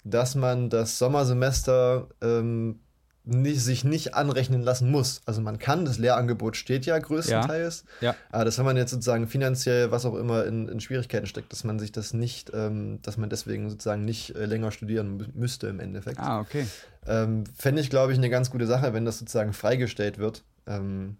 [0.04, 2.80] dass man das Sommersemester ähm,
[3.24, 5.22] nicht, sich nicht anrechnen lassen muss.
[5.26, 8.16] Also man kann, das Lehrangebot steht ja größtenteils, Ja.
[8.30, 11.62] aber dass wenn man jetzt sozusagen finanziell, was auch immer, in, in Schwierigkeiten steckt, dass
[11.62, 15.68] man sich das nicht, ähm, dass man deswegen sozusagen nicht äh, länger studieren mü- müsste
[15.68, 16.18] im Endeffekt.
[16.18, 16.66] Ah, okay.
[17.06, 20.42] Ähm, Fände ich, glaube ich, eine ganz gute Sache, wenn das sozusagen freigestellt wird.
[20.66, 21.16] Ähm,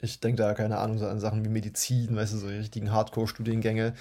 [0.00, 3.94] ich denke da, keine Ahnung, so an Sachen wie Medizin, weißt du, so richtigen Hardcore-Studiengänge,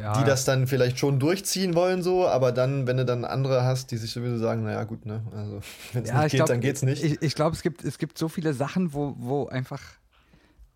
[0.00, 3.64] Ja, die das dann vielleicht schon durchziehen wollen, so, aber dann, wenn du dann andere
[3.64, 5.60] hast, die sich sowieso sagen, naja, gut, ne, also
[5.92, 7.02] wenn es ja, nicht ich geht, glaub, dann geht's nicht.
[7.02, 9.82] Ich, ich glaube, es gibt, es gibt so viele Sachen, wo, wo einfach,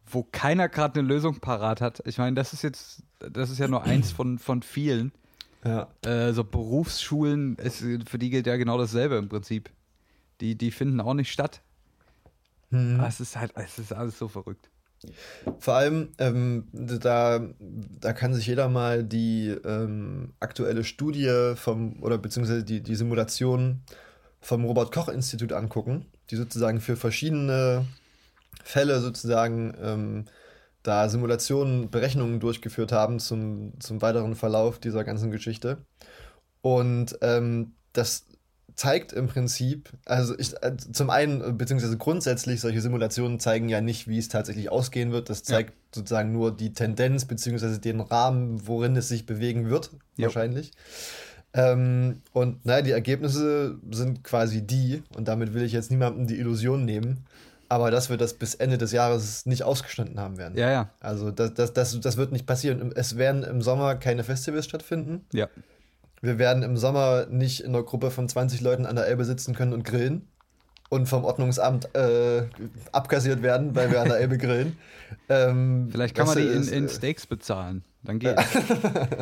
[0.07, 2.03] wo keiner gerade eine Lösung parat hat.
[2.05, 5.13] Ich meine, das ist jetzt, das ist ja nur eins von, von vielen.
[5.65, 5.89] ja.
[6.05, 9.71] Äh, so Berufsschulen, es, für die gilt ja genau dasselbe im Prinzip.
[10.41, 11.63] Die, die finden auch nicht statt.
[12.75, 13.01] Hm.
[13.01, 14.69] Es ist halt, es ist alles so verrückt.
[15.59, 17.41] Vor allem, ähm, da,
[18.01, 23.83] da kann sich jeder mal die ähm, aktuelle Studie vom, oder beziehungsweise die, die Simulation
[24.41, 27.87] vom Robert-Koch-Institut angucken, die sozusagen für verschiedene
[28.63, 30.25] Fälle sozusagen ähm,
[30.83, 35.79] da Simulationen, Berechnungen durchgeführt haben zum, zum weiteren Verlauf dieser ganzen Geschichte.
[36.61, 38.27] Und ähm, das
[38.77, 43.81] zeigt im Prinzip, also ich, äh, zum einen, äh, beziehungsweise grundsätzlich, solche Simulationen zeigen ja
[43.81, 45.31] nicht, wie es tatsächlich ausgehen wird.
[45.31, 50.25] Das zeigt sozusagen nur die Tendenz, beziehungsweise den Rahmen, worin es sich bewegen wird, Jo.
[50.27, 50.73] wahrscheinlich.
[51.53, 56.39] Ähm, und naja, die Ergebnisse sind quasi die, und damit will ich jetzt niemandem die
[56.39, 57.27] Illusion nehmen,
[57.69, 60.59] aber dass wir das bis Ende des Jahres nicht ausgestanden haben werden.
[60.59, 62.93] Ja, ja, Also das, das, das, das wird nicht passieren.
[62.97, 65.25] Es werden im Sommer keine Festivals stattfinden.
[65.33, 65.49] ja.
[66.25, 69.55] Wir werden im Sommer nicht in einer Gruppe von 20 Leuten an der Elbe sitzen
[69.55, 70.27] können und grillen
[70.89, 72.47] und vom Ordnungsamt äh,
[72.93, 74.77] abkassiert werden, weil wir an der Elbe grillen.
[75.29, 77.85] Ähm, Vielleicht kann man die in, in ist, Steaks bezahlen.
[78.03, 78.43] Dann geht's.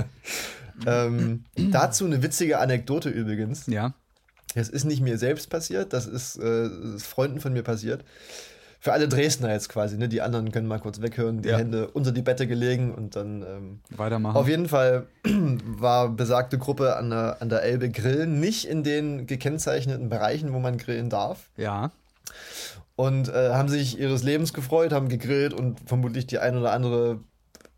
[0.87, 3.67] ähm, dazu eine witzige Anekdote übrigens.
[3.67, 3.95] Ja.
[4.55, 8.05] Das ist nicht mir selbst passiert, das ist, äh, das ist Freunden von mir passiert.
[8.85, 10.09] Für alle Dresdner jetzt quasi, ne?
[10.09, 11.57] Die anderen können mal kurz weghören, die Ja.
[11.59, 14.37] Hände unter die Bette gelegen und dann ähm, Weitermachen.
[14.37, 19.29] auf jeden Fall war besagte Gruppe an der, an der Elbe grillen, nicht in den
[19.29, 21.49] gekennzeichneten Bereichen, wo man grillen darf.
[21.57, 21.93] ja.
[22.97, 27.21] Und äh, haben sich ihres Lebens gefreut, haben gegrillt und vermutlich die ein oder andere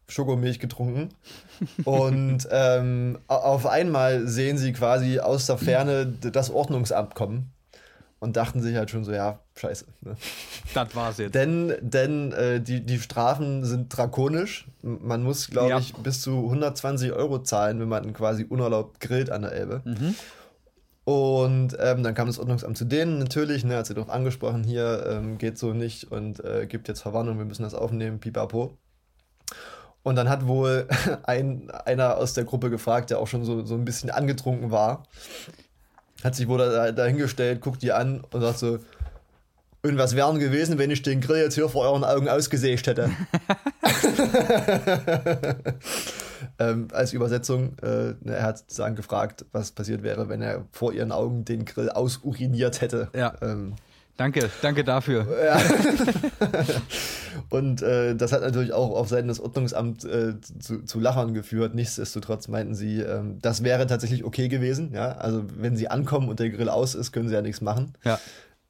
[0.09, 1.11] Schokomilch getrunken.
[1.85, 7.53] Und ähm, au- auf einmal sehen sie quasi aus der Ferne das Ordnungsamt kommen
[8.19, 9.87] und dachten sich halt schon so, ja, scheiße.
[10.03, 10.17] Ne?
[10.75, 11.35] Das war's jetzt.
[11.35, 14.67] Denn, denn äh, die, die Strafen sind drakonisch.
[14.83, 15.79] Man muss, glaube Ja.
[15.79, 19.83] ich, bis zu 120 Euro zahlen, wenn man quasi unerlaubt grillt an der Elbe.
[19.85, 20.15] Mhm.
[21.05, 25.05] Und ähm, dann kam das Ordnungsamt zu denen natürlich, ne, hat sie darauf angesprochen, hier
[25.07, 28.79] ähm, geht so nicht und äh, gibt jetzt Verwarnung, wir müssen das aufnehmen, pipapo.
[30.03, 30.89] Und dann hat wohl
[31.25, 35.03] ein, einer aus der Gruppe gefragt, der auch schon so, so ein bisschen angetrunken war,
[36.23, 38.79] hat sich wohl da, dahingestellt, guckt die an und sagt so,
[39.85, 43.11] und was wären gewesen, wenn ich den Grill jetzt hier vor euren Augen ausgesägt hätte?
[46.59, 51.13] ähm, als Übersetzung, äh, er hat sozusagen gefragt, was passiert wäre, wenn er vor ihren
[51.13, 53.09] Augen den Grill ausuriniert hätte.
[53.15, 53.35] Ja.
[53.43, 53.75] Ähm,
[54.17, 55.27] Danke, danke dafür.
[55.45, 55.61] ja.
[57.51, 61.75] Und äh, das hat natürlich auch auf Seiten des Ordnungsamts äh, zu, zu Lachern geführt.
[61.75, 64.93] Nichtsdestotrotz meinten sie, ähm, das wäre tatsächlich okay gewesen.
[64.95, 65.17] Ja?
[65.17, 67.95] Also wenn sie ankommen und der Grill aus ist, können sie ja nichts machen.
[68.05, 68.21] Ja.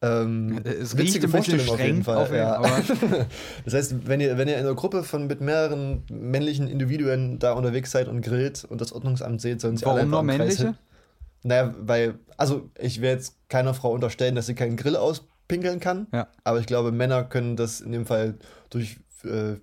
[0.05, 2.17] Ähm, Es witzige riecht ein bisschen Vorstellung auf jeden streng, Fall.
[2.17, 3.27] auf jeden- ja.
[3.65, 7.53] das heißt, wenn ihr, wenn ihr in einer Gruppe von mit mehreren männlichen Individuen da
[7.53, 10.75] unterwegs seid und grillt und das Ordnungsamt seht, sollen sie alle Warum einfach nur männliche?
[11.43, 16.07] Naja, weil, also ich will jetzt keiner Frau unterstellen, dass sie keinen Grill auspinkeln kann,
[16.13, 16.27] Ja.
[16.43, 18.35] aber ich glaube, Männer können das in dem Fall
[18.71, 19.57] durch äh,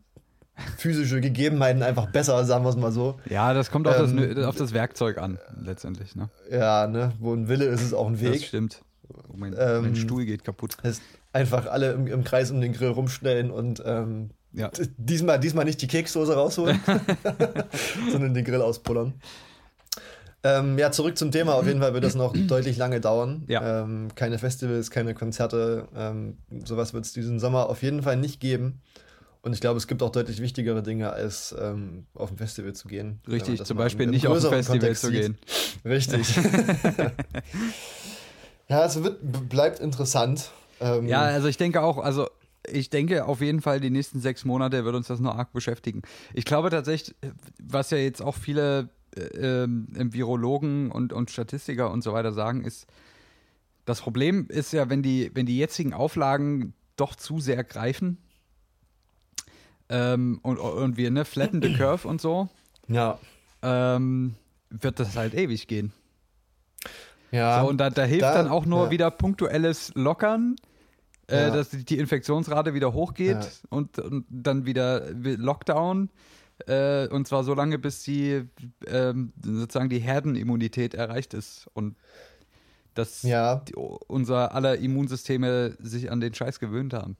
[0.78, 3.20] physische Gegebenheiten einfach besser, sagen wir es mal so.
[3.28, 6.16] Ja, das kommt auf, das, Ähm, auf das Werkzeug an, letztendlich.
[6.16, 6.30] Ne?
[6.52, 8.44] Ja, ne, wo ein Wille ist, ist auch ein Das Weg.
[8.44, 8.82] stimmt.
[9.30, 10.78] Oh, mein, Ähm, mein Stuhl geht kaputt.
[11.34, 14.70] Einfach alle im, im Kreis um den Grill rumstellen und ähm, Ja.
[14.98, 16.80] diesmal, diesmal nicht die Keksdose rausholen,
[18.12, 19.14] sondern den Grill auspullern.
[20.44, 21.54] Ähm, ja, zurück zum Thema.
[21.54, 23.44] Auf jeden Fall wird das noch deutlich lange dauern.
[23.48, 23.84] Ja.
[23.84, 25.88] Ähm, keine Festivals, keine Konzerte.
[25.96, 28.82] Ähm, sowas wird es diesen Sommer auf jeden Fall nicht geben.
[29.44, 32.88] Und ich glaube, es gibt auch deutlich wichtigere Dinge, als ähm, auf ein Festival zu
[32.88, 33.20] gehen.
[33.28, 35.22] Richtig, zum Beispiel nicht auf ein Festival Kontext zu sieht.
[35.22, 35.38] gehen.
[35.86, 36.28] Richtig.
[38.72, 40.52] ja, es wird, bleibt interessant.
[40.80, 42.30] Ähm, Ja, also ich denke auch, also
[42.66, 46.04] ich denke auf jeden Fall, die nächsten sechs Monate wird uns das noch arg beschäftigen.
[46.34, 47.14] Ich glaube tatsächlich,
[47.62, 52.64] was ja jetzt auch viele äh, ähm, Virologen und, und Statistiker und so weiter sagen,
[52.64, 52.88] ist,
[53.84, 58.20] das Problem ist ja, wenn die, wenn die jetzigen Auflagen doch zu sehr greifen
[59.90, 62.48] ähm, und, und wir, ne, flatten the curve und so,
[62.88, 63.20] ja.
[63.64, 64.36] ähm,
[64.70, 65.92] wird das halt ewig gehen.
[67.32, 68.92] Ja, So, und da, da hilft da- dann auch nur ja.
[68.92, 70.56] wieder punktuelles Lockern,
[71.30, 71.50] äh, Ja.
[71.50, 73.50] dass die Infektionsrate wieder hochgeht Ja.
[73.70, 76.10] und, und dann wieder Lockdown.
[76.68, 78.44] Äh, und zwar so lange, bis die
[78.86, 81.96] ähm, sozusagen die Herdenimmunität erreicht ist und
[82.94, 83.56] dass Ja.
[83.68, 87.18] die, unser aller Immunsysteme sich an den Scheiß gewöhnt haben.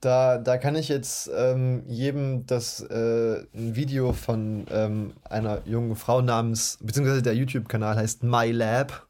[0.00, 5.94] Da, da kann ich jetzt ähm, jedem das äh, ein Video von ähm, einer jungen
[5.94, 9.06] Frau namens, beziehungsweise der YouTube-Kanal heißt MyLab.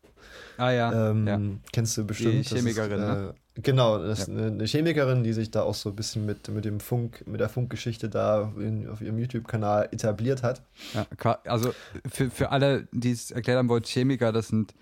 [0.60, 1.40] Ah ja, Ähm, ja.
[1.72, 2.50] Kennst du bestimmt.
[2.50, 3.34] Die Chemikerin, ist, ne?
[3.56, 4.34] äh, Genau, das ist Ja.
[4.34, 7.40] eine, eine Chemikerin, die sich da auch so ein bisschen mit, mit dem Funk, mit
[7.40, 10.62] der Funkgeschichte da in, auf ihrem YouTube-Kanal etabliert hat.
[10.94, 11.72] ja also
[12.10, 14.74] für, für alle, die es erklärt haben wollen, Chemiker, das sind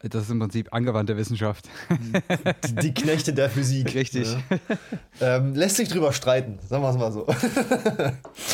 [0.00, 1.68] das ist im Prinzip angewandte Wissenschaft.
[2.68, 3.94] Die, die Knechte der Physik.
[3.94, 4.28] Richtig.
[4.50, 4.60] Ne?
[5.20, 7.26] Ähm, lässt sich drüber streiten, sagen wir es mal so.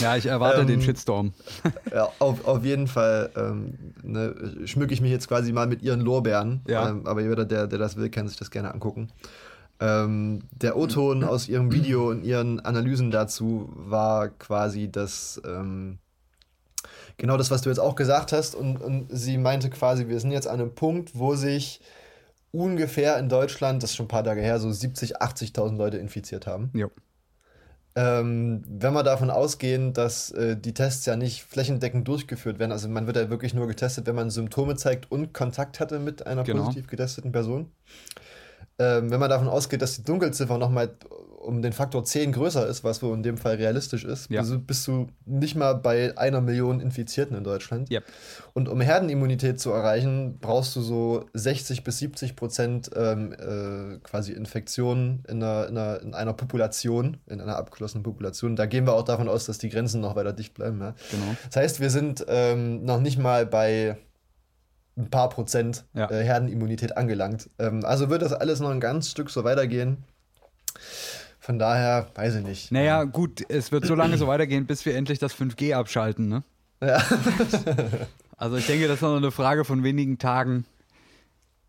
[0.01, 1.33] Ja, ich erwarte Ähm, den Shitstorm.
[1.93, 6.01] Ja, auf, auf jeden Fall ähm, ne, schmücke ich mich jetzt quasi mal mit ihren
[6.01, 6.63] Lorbeeren.
[6.67, 6.89] Ja.
[6.89, 9.09] Ähm, aber jeder, der, der das will, kann sich das gerne angucken.
[9.81, 15.99] Ähm, der O-Ton aus ihrem Video und ihren Analysen dazu war quasi das, ähm,
[17.17, 18.55] genau das, was du jetzt auch gesagt hast.
[18.55, 21.81] Und, und sie meinte quasi, wir sind jetzt an einem Punkt, wo sich
[22.51, 26.47] ungefähr in Deutschland, das ist schon ein paar Tage her, so 70.000, 80.000 Leute infiziert
[26.47, 26.71] haben.
[26.75, 26.91] Jo.
[27.95, 32.89] Ähm, wenn wir davon ausgehen, dass äh, die Tests ja nicht flächendeckend durchgeführt werden, also
[32.89, 36.43] man wird ja wirklich nur getestet, wenn man Symptome zeigt und Kontakt hatte mit einer
[36.43, 36.63] Genau.
[36.65, 37.71] positiv getesteten Person.
[38.79, 40.95] Ähm, wenn man davon ausgeht, dass die Dunkelziffer nochmal
[41.43, 44.43] um den Faktor 10 größer ist, was wohl in dem Fall realistisch ist, Ja.
[44.43, 47.91] bist, du, nicht mal bei einer Million Infizierten in Deutschland.
[47.91, 48.05] Yep.
[48.55, 54.33] Und um Herdenimmunität zu erreichen, brauchst du so 60 bis 70 Prozent ähm, äh, quasi
[54.33, 58.57] Infektionen in einer, in, einer, in einer Population, in einer abgeschlossenen Population.
[58.57, 60.81] Da gehen wir auch davon aus, dass die Grenzen noch weiter dicht bleiben.
[60.81, 60.95] Ja?
[61.11, 61.37] Genau.
[61.47, 63.97] Das heißt, wir sind ähm, noch nicht mal bei
[64.97, 66.11] ein paar Prozent Ja.
[66.11, 67.49] äh, Herdenimmunität angelangt.
[67.59, 70.05] Ähm, also wird das alles noch ein ganz Stück so weitergehen.
[71.45, 72.71] Von daher, weiß ich nicht.
[72.71, 76.43] Naja, gut, es wird so lange so weitergehen, bis wir endlich das 5G abschalten, ne?
[76.81, 77.03] Ja.
[78.39, 80.65] Also ich denke, das ist noch eine Frage von wenigen Tagen,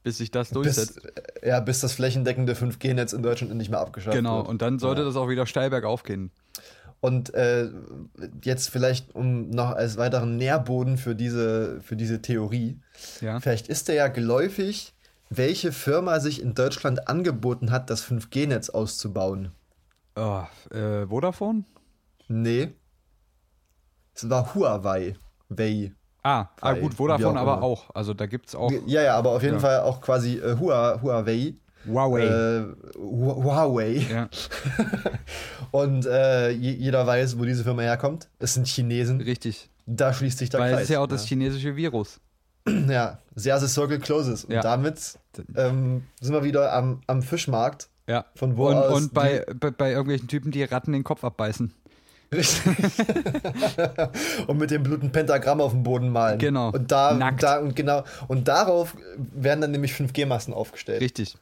[0.02, 1.02] bis sich das Bis, durchsetzt.
[1.44, 4.48] ja, bis das flächendeckende 5G-Netz in Deutschland endlich mal abgeschafft genau, wird.
[4.48, 5.08] und dann sollte Ja.
[5.08, 6.32] das auch wieder steil bergauf gehen.
[7.00, 7.70] Und äh,
[8.44, 12.80] jetzt vielleicht um noch als weiteren Nährboden für diese, für diese Theorie.
[13.22, 13.40] Ja.
[13.40, 14.94] Vielleicht ist dir ja geläufig,
[15.30, 19.52] welche Firma sich in Deutschland angeboten hat, das 5G-Netz auszubauen.
[20.16, 20.44] Oh,
[20.76, 21.64] äh, Vodafone?
[22.28, 22.74] Nee.
[24.16, 25.16] Es war Huawei.
[25.50, 25.92] Wei.
[26.24, 27.64] Ah, ah Weil, gut, Vodafone auch aber immer.
[27.64, 27.90] auch.
[27.96, 29.60] Also da gibt es auch Ja, ja, aber auf jeden Ja.
[29.60, 31.56] Fall auch quasi äh, Hua, Huawei.
[31.86, 32.22] Huawei.
[32.24, 32.66] Äh,
[32.98, 34.06] Hu- Huawei.
[34.10, 34.30] ja,
[35.72, 38.30] Und äh, je, jeder weiß, wo diese Firma herkommt.
[38.40, 39.20] Es sind Chinesen.
[39.22, 39.70] richtig.
[39.86, 40.84] Da schließt sich der Weil Kreis.
[40.84, 42.20] es ist ja auch das chinesische Virus.
[42.88, 44.46] Ja, sehr the circle closes.
[44.46, 44.62] Und Ja.
[44.62, 45.20] damit
[45.58, 47.90] ähm, sind wir wieder am, am Fischmarkt.
[48.08, 48.26] Ja.
[48.36, 51.74] Von wo und, aus und bei, bei, bei irgendwelchen Typen, die Ratten den Kopf abbeißen.
[52.34, 52.78] Richtig.
[54.48, 56.40] und mit dem Bluten Pentagramm auf dem Boden malen.
[56.40, 56.72] Genau.
[56.72, 57.44] Und da, Nackt.
[57.44, 58.04] da und genau.
[58.28, 61.02] Und darauf werden dann nämlich 5G-Masten aufgestellt.
[61.02, 61.38] Richtig.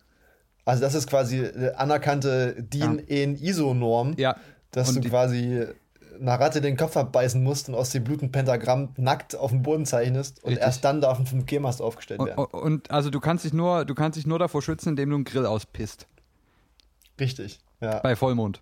[0.66, 4.36] Also das ist quasi eine anerkannte DIN EN ISO-Norm, Ja.
[4.72, 5.66] dass Und du quasi
[6.20, 9.86] einer Ratte den Kopf abbeißen musst und aus dem Bluten Pentagramm nackt auf dem Boden
[9.88, 10.66] zeichnest und Richtig.
[10.66, 12.46] erst dann darf ein 5G-Mast aufgestellt Und, werden.
[12.52, 15.24] und also du kannst dich nur, du kannst dich nur davor schützen, indem du einen
[15.24, 16.06] Grill auspisst.
[17.22, 17.60] Richtig.
[17.80, 18.00] Ja.
[18.00, 18.62] Bei Vollmond.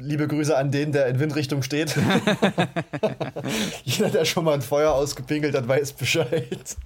[0.00, 1.94] Liebe Grüße an den, der in Windrichtung steht.
[3.84, 6.76] Jeder, der schon mal ein Feuer ausgepinkelt hat, weiß Bescheid.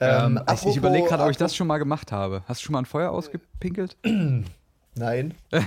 [0.00, 2.42] Ähm, ich apropos- ich überlege gerade, ob ich das schon mal gemacht habe.
[2.46, 3.96] Hast du schon mal ein Feuer ausgepinkelt?
[4.94, 5.34] Nein.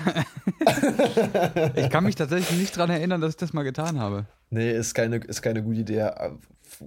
[1.76, 4.26] Ich kann mich tatsächlich nicht daran erinnern, dass ich das mal getan habe.
[4.50, 6.10] Nee, ist keine, ist keine gute Idee.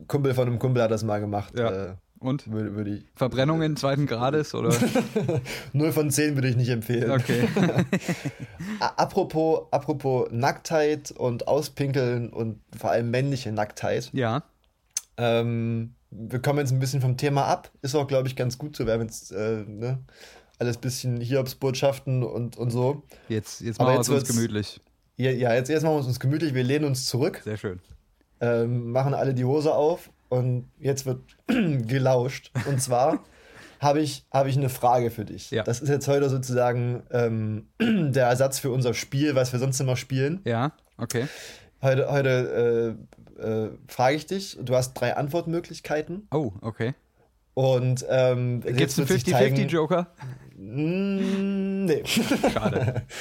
[0.06, 1.58] Kumpel von einem Kumpel hat das mal gemacht.
[1.58, 1.70] Ja.
[1.90, 2.50] Äh, Und?
[2.50, 3.04] würde, würde ich.
[3.14, 4.74] Verbrennungen zweiten Grades oder?
[5.72, 7.10] 0 von 10 würde ich nicht empfehlen.
[7.10, 7.48] Okay.
[8.80, 14.10] Apropos, apropos Nacktheit und Auspinkeln und vor allem männliche Nacktheit.
[14.12, 14.42] Ja.
[15.16, 17.70] Ähm, wir kommen jetzt ein bisschen vom Thema ab.
[17.82, 18.86] Ist auch, glaube ich, ganz gut so.
[18.86, 19.98] Wir haben jetzt äh, ne,
[20.58, 23.02] alles bisschen Hiobsbotschaften und, und so.
[23.28, 24.80] Jetzt, jetzt machen wir es uns gemütlich.
[25.16, 26.54] Ja, ja jetzt, jetzt machen wir uns gemütlich.
[26.54, 27.80] Wir lehnen uns zurück, Sehr schön.
[28.40, 32.50] ähm, machen alle die Hose auf und jetzt wird gelauscht.
[32.68, 33.24] Und zwar
[33.80, 35.50] habe ich, habe ich eine Frage für dich.
[35.50, 35.62] Ja.
[35.62, 39.96] Das ist jetzt heute sozusagen ähm, der Ersatz für unser Spiel, was wir sonst immer
[39.96, 40.40] spielen.
[40.44, 41.26] Ja, okay.
[41.80, 42.96] Heute, heute
[43.38, 46.94] äh, äh, frage ich dich, du hast drei Antwortmöglichkeiten Oh, okay.
[47.54, 50.08] und ähm, Gibt es einen wird sich zeigen- 50-50-Joker?
[50.56, 52.02] Mm, nee.
[52.04, 53.02] Schade.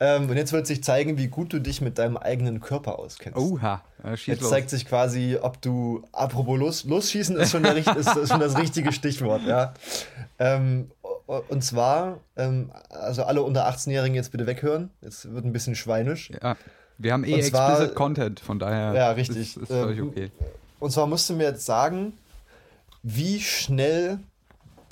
[0.00, 3.38] ähm, und jetzt wird sich zeigen, wie gut du dich mit deinem eigenen Körper auskennst.
[3.38, 3.82] Oha.
[4.14, 4.50] Schieß Jetzt los.
[4.50, 8.56] zeigt sich quasi, ob du, apropos los, losschießen ist schon, der, ist, ist schon das
[8.58, 9.74] richtige Stichwort, ja.
[10.38, 10.90] Ähm,
[11.26, 16.30] und zwar, ähm, also alle unter 18-Jährigen jetzt bitte weghören, jetzt wird ein bisschen schweinisch.
[16.42, 16.56] Ja.
[16.98, 19.36] Wir haben eh Und zwar- explicit Content, von daher Ja, richtig.
[19.38, 20.30] ist, ist völlig Ähm, okay.
[20.78, 22.12] Und zwar musst du mir jetzt sagen,
[23.02, 24.18] wie schnell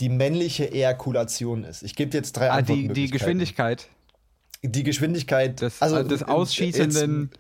[0.01, 1.83] die männliche Ejakulation ist.
[1.83, 3.13] Ich gebe dir jetzt drei Ah, die, die Antwortmöglichkeiten.
[3.19, 3.87] Geschwindigkeit
[4.67, 7.31] Die Geschwindigkeit des, also, des ausschießenden.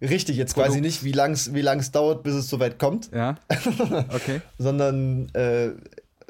[0.00, 1.02] Jetzt, richtig, jetzt quasi Produkts.
[1.02, 3.36] nicht, wie lang es wie lang's dauert, bis es soweit kommt, ja.
[4.14, 4.40] Okay.
[4.58, 5.72] sondern, äh,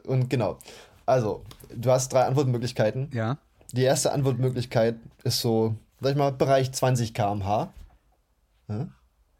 [0.04, 0.58] und genau.
[1.06, 3.10] Also, du hast drei Antwortmöglichkeiten.
[3.12, 3.38] Ja.
[3.72, 7.72] Die erste Antwortmöglichkeit ist so, sag ich mal, Bereich 20 km/h.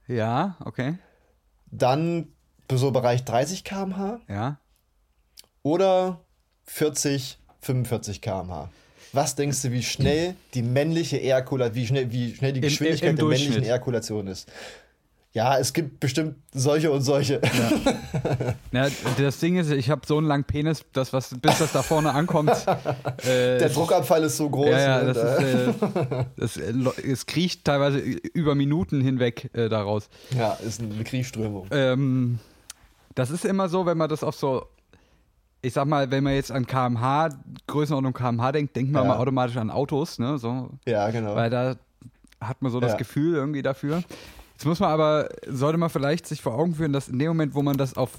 [0.06, 0.98] Ja, okay.
[1.72, 2.28] Dann
[2.72, 4.58] so Bereich 30 km/h Ja.
[5.62, 6.20] oder
[6.64, 8.70] 40, 45 km/h.
[9.12, 12.68] Was denkst du, wie schnell die männliche Ejakulation, wie schnell, wie schnell die Im- im-
[12.70, 13.62] Geschwindigkeit im der männlichen.
[13.64, 14.48] Ejakulation ist?
[15.32, 17.40] Ja, es gibt bestimmt solche und solche.
[18.72, 21.82] Ja, das Ding ist, ich habe so einen langen Penis, dass was, bis das da
[21.82, 22.50] vorne ankommt.
[23.24, 24.66] äh, Der Druckabfall ist so groß.
[24.70, 25.12] Ja, ja, ne?
[25.12, 30.08] das ist, äh, das, äh, es kriecht teilweise über Minuten hinweg äh, daraus.
[30.36, 31.68] ja, ist eine Kriegsströmung.
[31.70, 32.40] Ähm,
[33.14, 34.66] das ist immer so, wenn man das auf so,
[35.62, 37.28] ich sag mal, wenn man jetzt an kmh,
[37.66, 39.08] Größenordnung kmh denkt, denkt man Ja.
[39.08, 40.38] mal automatisch an Autos, ne?
[40.38, 41.34] So, Ja, genau.
[41.36, 41.76] weil da
[42.40, 42.96] hat man so das Ja.
[42.98, 44.02] Gefühl irgendwie dafür.
[44.52, 47.54] Jetzt muss man aber, sollte man vielleicht sich vor Augen führen, dass in dem Moment,
[47.54, 48.10] wo man das auf,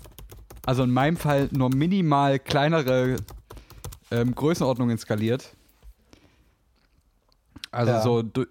[0.66, 3.18] also in meinem Fall nur minimal kleinere
[4.12, 5.56] ähm, Größenordnungen skaliert,
[7.72, 8.02] also Ja.
[8.02, 8.46] so du,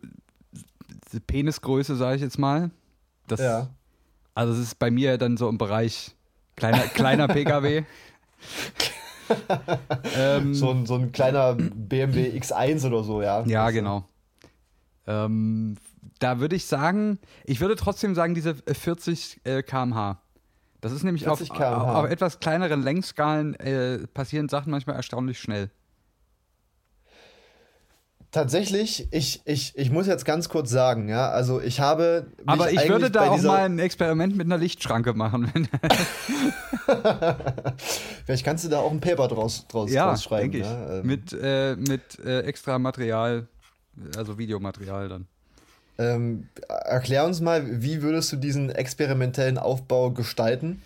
[1.26, 2.70] Penisgröße, sage ich jetzt mal,
[3.26, 3.68] das, ja.
[4.34, 6.14] also es ist bei mir dann so im Bereich
[6.57, 7.84] kleiner, kleiner PKW.
[10.16, 13.43] Ähm, So, ein, so ein kleiner BMW X1 oder so, ja.
[13.47, 14.05] ja, Das- genau.
[15.07, 15.76] Ähm,
[16.18, 20.20] da würde ich sagen, ich würde trotzdem sagen, diese äh, 40 äh, km/h.
[20.80, 21.95] Das ist nämlich auf, 40 km/h.
[22.01, 25.70] auf etwas kleineren Längsskalen äh, passieren Sachen manchmal erstaunlich schnell.
[28.33, 32.28] Tatsächlich, ich, ich, ich muss jetzt ganz kurz sagen, ja, also ich habe.
[32.47, 35.51] Aber ich würde da auch mal ein Experiment mit einer Lichtschranke machen.
[38.24, 40.53] Vielleicht kannst du da auch ein Paper draus, draus, ja, draus schreiben.
[40.53, 40.72] denke ich.
[40.72, 43.49] Ja, ähm, mit äh, mit äh, extra Material,
[44.16, 45.26] also Videomaterial dann.
[45.99, 50.83] ähm, erklär uns mal, wie würdest du diesen experimentellen Aufbau gestalten?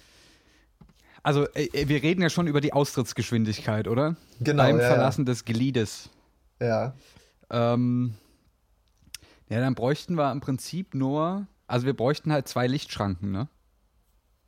[1.22, 4.16] Also, äh, äh, wir reden ja schon über die Austrittsgeschwindigkeit, oder?
[4.40, 6.09] Genau, Beim ja, Verlassen des Gliedes.
[6.61, 6.95] Ja.
[7.55, 8.14] Ähm,
[9.48, 13.48] ja, dann bräuchten wir im Prinzip nur, also wir bräuchten halt zwei Lichtschranken, ne?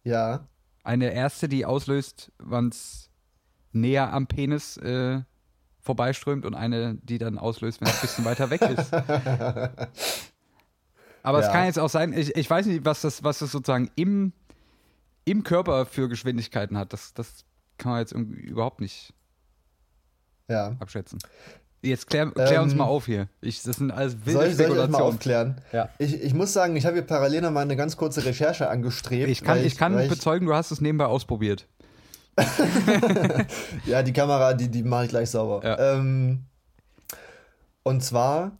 [0.03, 0.49] Ja.
[0.83, 3.11] Eine erste, die auslöst, wann es
[3.73, 5.23] näher am Penis äh,
[5.81, 8.93] vorbeiströmt und eine, die dann auslöst, wenn es ein bisschen weiter weg ist.
[11.23, 11.53] Aber es Ja.
[11.53, 14.33] kann jetzt auch sein, ich, ich weiß nicht, was das, was das sozusagen im,
[15.25, 16.93] im Körper für Geschwindigkeiten hat.
[16.93, 17.45] Das, das
[17.79, 19.13] kann man jetzt irgendwie überhaupt nicht
[20.49, 20.77] Ja.
[20.79, 21.19] abschätzen.
[21.87, 23.29] Jetzt klär, klär uns Ähm, mal auf hier.
[23.41, 25.61] Ich, das sind alles wilde Soll ich, soll ich euch mal aufklären?
[25.73, 25.89] Ja.
[25.99, 29.31] Ich, ich muss sagen, ich habe hier parallel noch mal eine ganz kurze Recherche angestrebt.
[29.31, 31.67] Ich kann, weil ich kann bezeugen, du hast es nebenbei ausprobiert.
[33.87, 35.65] Ja, die Kamera, die, die mache ich gleich sauber.
[35.65, 35.95] Ja.
[35.95, 36.45] Ähm,
[37.83, 38.59] und zwar,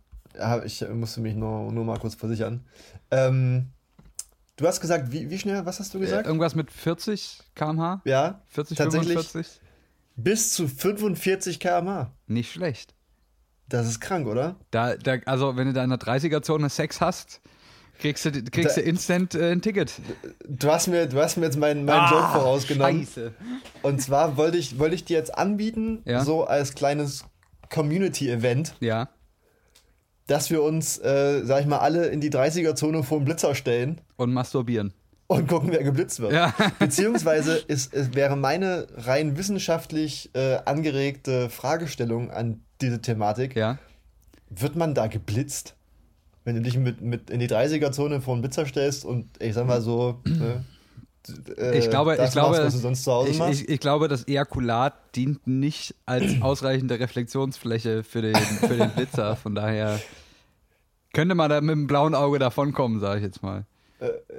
[0.65, 2.65] ich musste mich nur, nur mal kurz versichern.
[3.11, 3.71] Ähm,
[4.57, 6.27] du hast gesagt, wie, wie schnell, was hast du gesagt?
[6.27, 8.01] Irgendwas mit 40 km/h?
[8.05, 9.61] ja, 40, tatsächlich 45?
[10.17, 12.13] bis zu 45 km/h.
[12.27, 12.95] Nicht schlecht.
[13.69, 14.57] Das ist krank, oder?
[14.71, 17.41] Da, da, also, wenn du da in der 30er-Zone Sex hast,
[17.99, 19.93] kriegst du, kriegst Da- du instant äh, ein Ticket.
[20.49, 23.01] Du hast mir, du hast mir jetzt meinen, meinen Ah, Joke vorausgenommen.
[23.07, 23.33] Scheiße.
[23.83, 26.23] Und zwar wollte ich, wollte ich dir jetzt anbieten, Ja.
[26.25, 27.25] so als kleines
[27.71, 29.09] Community-Event, Ja.
[30.27, 34.01] dass wir uns, äh, sag ich mal, alle in die 30er-Zone vor den Blitzer stellen
[34.17, 34.93] Und masturbieren.
[35.29, 36.33] Und gucken, wer geblitzt wird.
[36.33, 36.55] Ja.
[36.79, 43.79] Beziehungsweise ist, es wäre meine rein wissenschaftlich äh, angeregte Fragestellung an diese Thematik, Ja.
[44.51, 45.75] wird man da geblitzt?
[46.45, 49.67] Wenn du dich mit, mit in die 30er-Zone vor den Blitzer stellst und ich sag
[49.67, 50.65] mal so, ne,
[51.59, 52.57] äh, Ich glaube, das ich glaube,
[53.29, 53.63] ich, machst.
[53.63, 59.35] ich, ich glaube, das Ejakulat dient nicht als ausreichende Reflexionsfläche für den, für den Blitzer.
[59.35, 59.99] Von daher
[61.13, 63.65] könnte man da mit dem blauen Auge davonkommen, sage ich jetzt mal.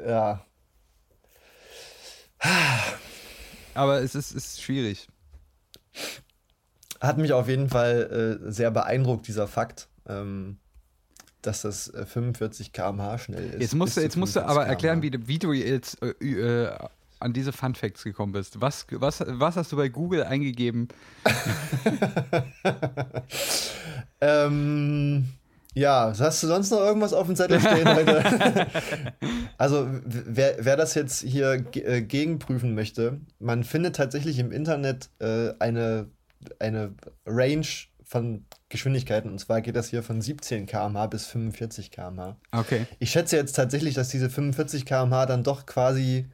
[0.07, 0.45] ja,
[3.73, 5.07] Aber es ist, ist schwierig.
[6.99, 10.57] Hat mich auf jeden Fall äh, sehr beeindruckt, dieser Fakt, ähm,
[11.43, 13.61] dass das äh, 45 km/h schnell ist.
[13.61, 16.07] Jetzt musst, du, jetzt musst du 45 aber erklären, wie, du- wie du jetzt äh,
[16.25, 16.75] äh,
[17.19, 18.59] an diese Fun Facts gekommen bist.
[18.61, 20.87] Was, was, was hast du bei Google eingegeben?
[24.19, 25.29] Ähm,
[25.77, 28.67] ja, hast du sonst noch irgendwas auf dem Zettel stehen heute?
[29.57, 35.53] also, wer, wer das jetzt hier äh, gegenprüfen möchte, man findet tatsächlich im Internet äh,
[35.59, 36.07] eine,
[36.59, 37.67] eine Range
[38.03, 39.29] von Geschwindigkeiten.
[39.29, 42.37] Und zwar geht das hier von 17 km/h bis 45 km/h.
[42.51, 42.87] Okay.
[42.99, 46.27] Ich schätze jetzt tatsächlich, dass diese 45 km/h dann doch quasi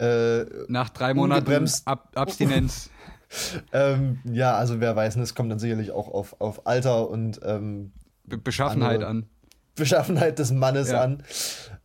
[0.00, 1.70] äh, Nach drei Monaten.
[1.84, 2.90] Ab Abstinenz.
[3.72, 7.92] ähm, ja, also wer weiß, es kommt dann sicherlich auch auf, auf Alter und ähm,
[8.24, 9.26] Be Beschaffenheit an.
[9.74, 11.02] Beschaffenheit des Mannes Ja.
[11.02, 11.22] an.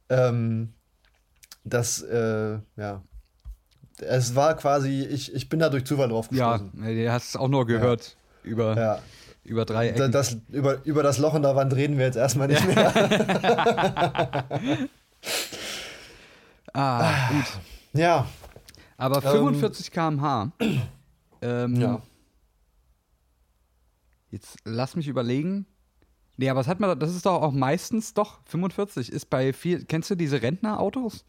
[0.09, 0.73] Ähm,
[1.63, 3.03] das, äh, ja.
[4.01, 6.81] Es war quasi, ich, ich bin da durch Zufall drauf Ja, gestoßen.
[6.81, 8.99] du hast es auch nur gehört über, Ja.
[9.43, 10.11] über drei Ecken.
[10.11, 12.93] das, über, über das Loch in der Wand reden wir jetzt erstmal nicht mehr.
[16.73, 17.45] ah, gut.
[17.93, 18.27] Ja.
[18.97, 20.51] Aber Ähm, 45 km/h.
[21.41, 22.01] Ähm, Ja.
[24.31, 25.65] Jetzt lass mich überlegen.
[26.39, 26.95] Nee, aber was hat man da?
[26.95, 29.83] Das ist doch auch meistens doch 45 ist bei viel.
[29.83, 31.25] Kennst du diese Rentnerautos?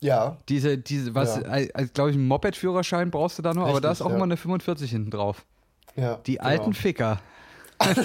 [0.00, 0.36] Ja.
[0.50, 1.44] Diese, diese, was, Ja.
[1.44, 4.16] als, glaube ich, einen Moped-Führerschein brauchst du da nur, aber da ist auch ja.
[4.16, 5.46] immer eine 45 hinten drauf.
[5.96, 6.44] ja Die genau.
[6.44, 7.20] alten Ficker.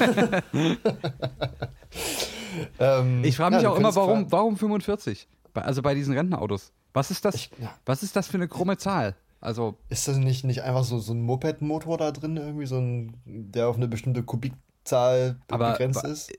[2.80, 5.28] Ähm, Ich frage mich ja, auch immer, warum, warum 45?
[5.54, 6.72] Bei, also bei diesen Rentnerautos.
[6.94, 7.36] Was ist das?
[7.36, 7.74] Ich- ja.
[7.86, 9.16] Was ist das für eine krumme Zahl?
[9.42, 13.14] Also, Ist das nicht, nicht einfach so, so ein Moped-Motor da drin, irgendwie so ein,
[13.26, 14.60] der auf eine bestimmte Kubikzahl
[14.96, 16.32] be- Aber- begrenzt aber- ist?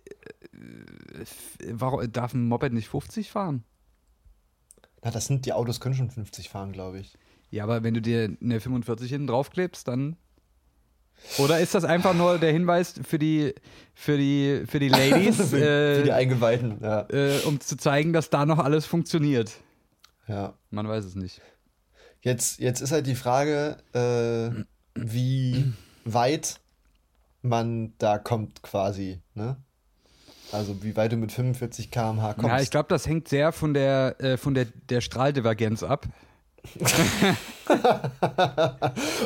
[1.73, 3.65] warum darf ein Moped nicht 50 fahren?
[5.03, 7.17] Na, das sind die Autos können schon 50 fahren, glaube ich.
[7.51, 10.17] Ja, aber wenn du dir eine 45 hinten draufklebst, dann.
[11.39, 13.55] Oder ist das einfach nur der Hinweis für die,
[13.95, 17.07] für die, für die Ladies, für, für die äh, Eingeweihten, ja.
[17.11, 19.53] äh, um zu zeigen, dass da noch alles funktioniert?
[20.29, 20.55] ja.
[20.71, 21.41] Man weiß es nicht.
[22.23, 24.63] Jetzt, jetzt ist halt die Frage, äh,
[24.95, 25.73] wie
[26.05, 26.60] weit
[27.43, 29.57] man da kommt quasi, ne?
[30.53, 32.49] Also wie weit du mit 45 km/h kommst.
[32.49, 36.07] Ja, ich glaube, das hängt sehr von der, äh, von der, der Strahldivergenz ab.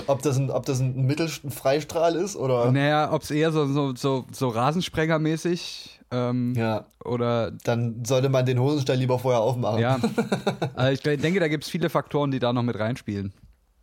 [0.07, 2.71] ob, das ein, ob das ein Mittelfreistrahl ist oder.
[2.71, 8.47] Naja, ob es eher so, so, so, so Rasensprengermäßig ähm, Ja, oder dann sollte man
[8.47, 9.81] den Hosenstall lieber vorher aufmachen.
[9.81, 9.99] ja.
[10.75, 13.33] also ich denke, da gibt es viele Faktoren, die da noch mit reinspielen.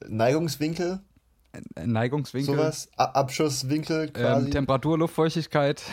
[0.08, 1.02] Neigungswinkel,
[1.84, 5.84] Neigungswinkel, sowas, Abschusswinkel quasi, ähm, Temperatur, Luftfeuchtigkeit.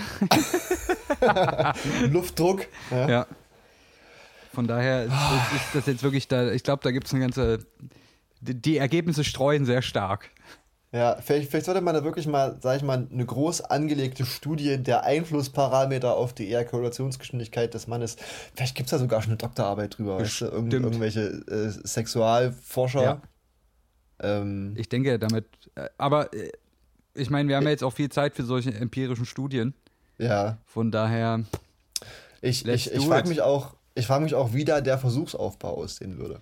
[2.09, 2.67] Luftdruck.
[2.91, 3.09] Ja.
[3.09, 3.27] Ja.
[4.53, 7.23] Von daher ist, ist, ist das jetzt wirklich da, ich glaube, da gibt es eine
[7.23, 7.59] ganze.
[8.41, 10.31] Die, die Ergebnisse streuen sehr stark.
[10.91, 14.79] Ja, vielleicht, vielleicht sollte man da wirklich mal, sag ich mal, eine groß angelegte Studie
[14.79, 18.17] der Einflussparameter auf die Ejakulationsgeschwindigkeit des Mannes.
[18.55, 20.19] Vielleicht gibt es da sogar schon eine Doktorarbeit drüber.
[20.19, 20.47] Weißt du?
[20.47, 23.03] Irgend, irgendwelche äh, Sexualforscher.
[23.03, 23.23] Ja.
[24.21, 25.47] Ähm, Ich denke damit.
[25.75, 26.51] äh, Aber äh,
[27.15, 29.75] ich meine, wir haben ja jetzt auch viel Zeit für solche empirischen Studien.
[30.19, 30.59] ja.
[30.67, 31.45] Von daher,
[32.41, 36.19] Ich, ich, ich frage mich auch, ich frage mich auch, wie da der Versuchsaufbau aussehen
[36.19, 36.41] würde.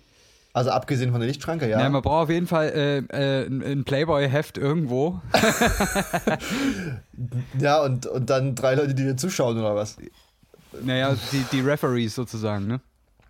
[0.53, 1.81] Also abgesehen von der Lichtschranke, ja.
[1.81, 1.89] ja.
[1.91, 5.20] man braucht auf jeden Fall äh, äh, ein Playboy-Heft irgendwo.
[7.59, 9.97] ja, und, und dann drei Leute, die dir zuschauen oder was?
[10.83, 12.81] Naja, die, die Referees sozusagen, ne?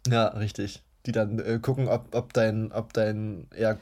[0.09, 0.83] Ja, richtig.
[1.07, 3.77] Die dann äh, gucken, ob, ob dein, ob dein, ja,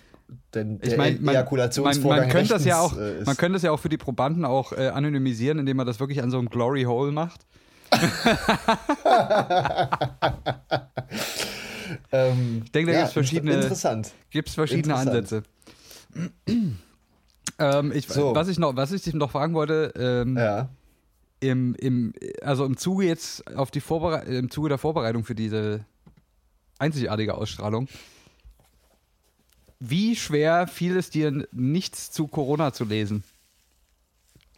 [0.51, 3.27] dein Ich der meine, man, man, Ejakulationsvorgang man könnte das ja auch, äh, ist.
[3.27, 6.23] man könnte das ja auch für die Probanden auch äh, anonymisieren, indem man das wirklich
[6.23, 7.47] an so einem Glory Hole macht.
[12.13, 13.71] ähm, Ich denke, da ja, gibt's verschiedene-.
[14.31, 15.43] Gibt es verschiedene Ansätze.
[16.15, 16.79] Interessant.
[17.59, 18.35] ähm, ich, So.
[18.35, 20.69] was, ich noch, was ich dich noch fragen wollte, ähm, Ja.
[21.41, 22.13] im, im,
[22.43, 25.85] also im Zuge jetzt auf die Vorbere im Zuge der Vorbereitung für diese
[26.79, 27.89] einzigartige Ausstrahlung,
[29.91, 33.25] wie schwer fiel es dir, nichts zu Corona zu lesen?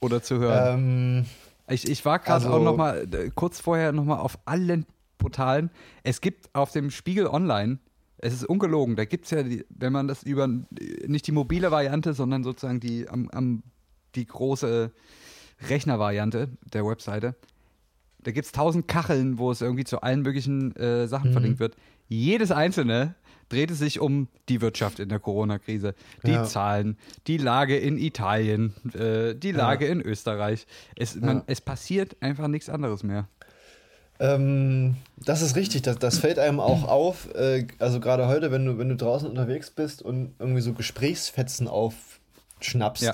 [0.01, 0.79] Oder zu hören?
[0.79, 1.27] Ähm,
[1.69, 4.87] Ich, ich war gerade Also- auch noch mal äh, kurz vorher noch mal auf allen
[5.19, 5.71] Portalen.
[6.05, 7.79] Es gibt auf dem Spiegel Online,
[8.19, 10.47] es ist ungelogen, da gibt es ja, die, wenn man das über,
[11.07, 13.63] nicht die mobile Variante, sondern sozusagen die, am, am,
[14.15, 14.93] die große
[15.69, 17.35] Rechnervariante der Webseite,
[18.27, 21.33] da gibt es tausend Kacheln, wo es irgendwie zu allen möglichen äh, Sachen Mhm.
[21.33, 21.77] verlinkt wird.
[22.09, 23.15] Jedes einzelne
[23.49, 26.43] dreht es sich um die Wirtschaft in der Corona-Krise, die Ja.
[26.45, 26.99] Zahlen,
[27.29, 30.67] die Lage in Italien, äh, die Lage in Österreich.
[30.97, 31.45] Es, man, Ja.
[31.47, 33.29] es passiert einfach nichts anderes mehr.
[34.19, 37.33] ähm, das ist richtig, das, das fällt einem auch auf.
[37.35, 41.69] Äh, also gerade heute, wenn du, wenn du draußen unterwegs bist und irgendwie so Gesprächsfetzen
[41.69, 43.13] aufschnappst, Ja.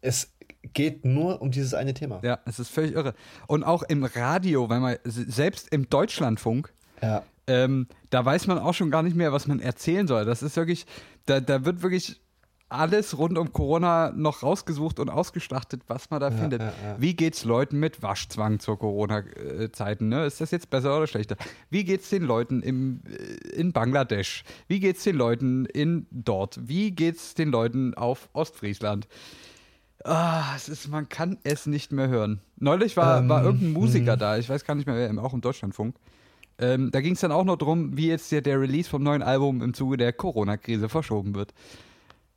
[0.00, 0.30] es
[0.72, 2.20] geht nur um dieses eine Thema.
[2.22, 3.14] Ja, es ist völlig irre.
[3.46, 7.22] Und auch im Radio, wenn man, selbst im Deutschlandfunk, Ja.
[7.46, 10.24] ähm, da weiß man auch schon gar nicht mehr, was man erzählen soll.
[10.24, 10.86] Das ist wirklich,
[11.26, 12.20] da, da wird wirklich
[12.70, 16.60] alles rund um Corona noch rausgesucht und ausgeschlachtet, was man da findet.
[16.60, 16.96] ja, ja.
[16.98, 20.08] Wie geht's Leuten mit Waschzwang zur Corona-Zeiten?
[20.08, 20.24] Ne?
[20.24, 21.36] Ist das jetzt besser oder schlechter?
[21.70, 24.42] Wie geht's den Leuten im, äh, in Bangladesch?
[24.66, 26.58] Wie geht's den Leuten in dort?
[26.66, 29.06] Wie geht's den Leuten auf Ostfriesland?
[30.04, 32.40] Ah, es ist, man kann es nicht mehr hören.
[32.58, 35.40] Neulich war, Ähm, war irgendein Musiker da, ich weiß gar nicht mehr wer, auch im
[35.40, 35.96] Deutschlandfunk.
[36.58, 39.22] Ähm, da ging es dann auch noch drum, wie jetzt der, der Release vom neuen
[39.22, 41.52] Album im Zuge der Corona-Krise verschoben wird.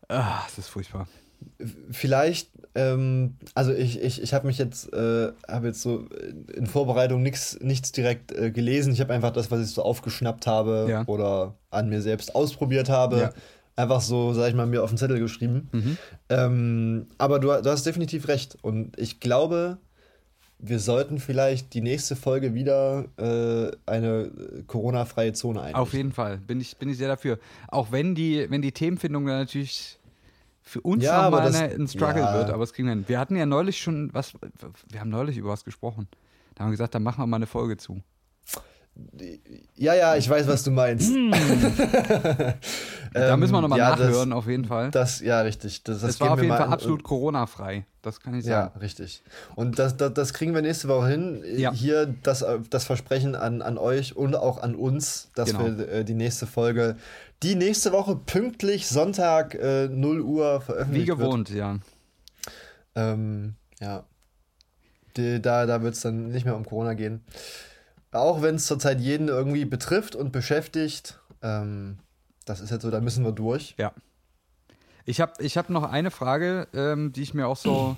[0.08, 1.08] Ah, es ist furchtbar.
[1.92, 6.08] Vielleicht, ähm, also ich, ich, ich habe mich jetzt, äh, habe jetzt so
[6.56, 8.92] in Vorbereitung nix, nichts direkt äh, gelesen.
[8.94, 11.04] Ich habe einfach das, was ich so aufgeschnappt habe Ja.
[11.06, 13.30] oder an mir selbst ausprobiert habe, Ja.
[13.78, 15.70] Einfach so, sag ich mal, mir auf den Zettel geschrieben.
[15.72, 15.98] Mhm.
[16.30, 18.58] Ähm, aber du, du hast definitiv recht.
[18.62, 19.78] Und ich glaube,
[20.60, 24.32] wir sollten vielleicht die nächste Folge wieder äh, eine
[24.66, 25.82] Corona-freie Zone einrichten.
[25.82, 27.40] Auf jeden Fall bin ich, bin ich sehr dafür.
[27.68, 30.00] Auch wenn die, wenn die Themenfindung dann natürlich
[30.64, 32.34] für uns Ja, nochmal ein Struggle ja.
[32.34, 33.06] wird, aber es kriegen wir hin.
[33.08, 34.34] Wir hatten ja neulich schon was,
[34.90, 36.08] wir haben neulich über was gesprochen.
[36.56, 38.02] Da haben wir gesagt, da machen wir mal eine Folge zu.
[39.76, 41.12] Ja, ja, ich weiß, was du meinst.
[43.14, 44.92] da müssen wir nochmal Ähm, ja, das- nachhören, auf jeden Fall.
[44.92, 45.84] Das, ja, richtig.
[45.84, 47.86] Das, das Es war auf jeden Fall absolut Corona-frei.
[48.02, 48.80] Das kann ich Ja, sagen.
[48.80, 49.24] richtig.
[49.56, 51.44] Und das, das, das kriegen wir nächste Woche hin.
[51.58, 51.72] Ja.
[51.74, 55.78] Hier das, das Versprechen an, an euch und auch an uns, dass Genau.
[55.78, 56.96] wir äh, die nächste Folge,
[57.44, 61.74] die nächste Woche pünktlich Sonntag äh, 0 Uhr Wie veröffentlicht gewohnt, ja.
[61.74, 61.82] wird.
[62.96, 64.04] Ähm, ja.
[65.18, 67.22] Die, da da wird es dann nicht mehr um Corona gehen.
[68.18, 71.20] Auch wenn es zurzeit jeden irgendwie betrifft und beschäftigt.
[71.42, 71.98] Ähm,
[72.46, 73.76] das ist jetzt so, da müssen wir durch.
[73.78, 73.94] Ja.
[75.06, 77.96] Ich habe ich hab noch eine Frage, ähm, die ich mir auch so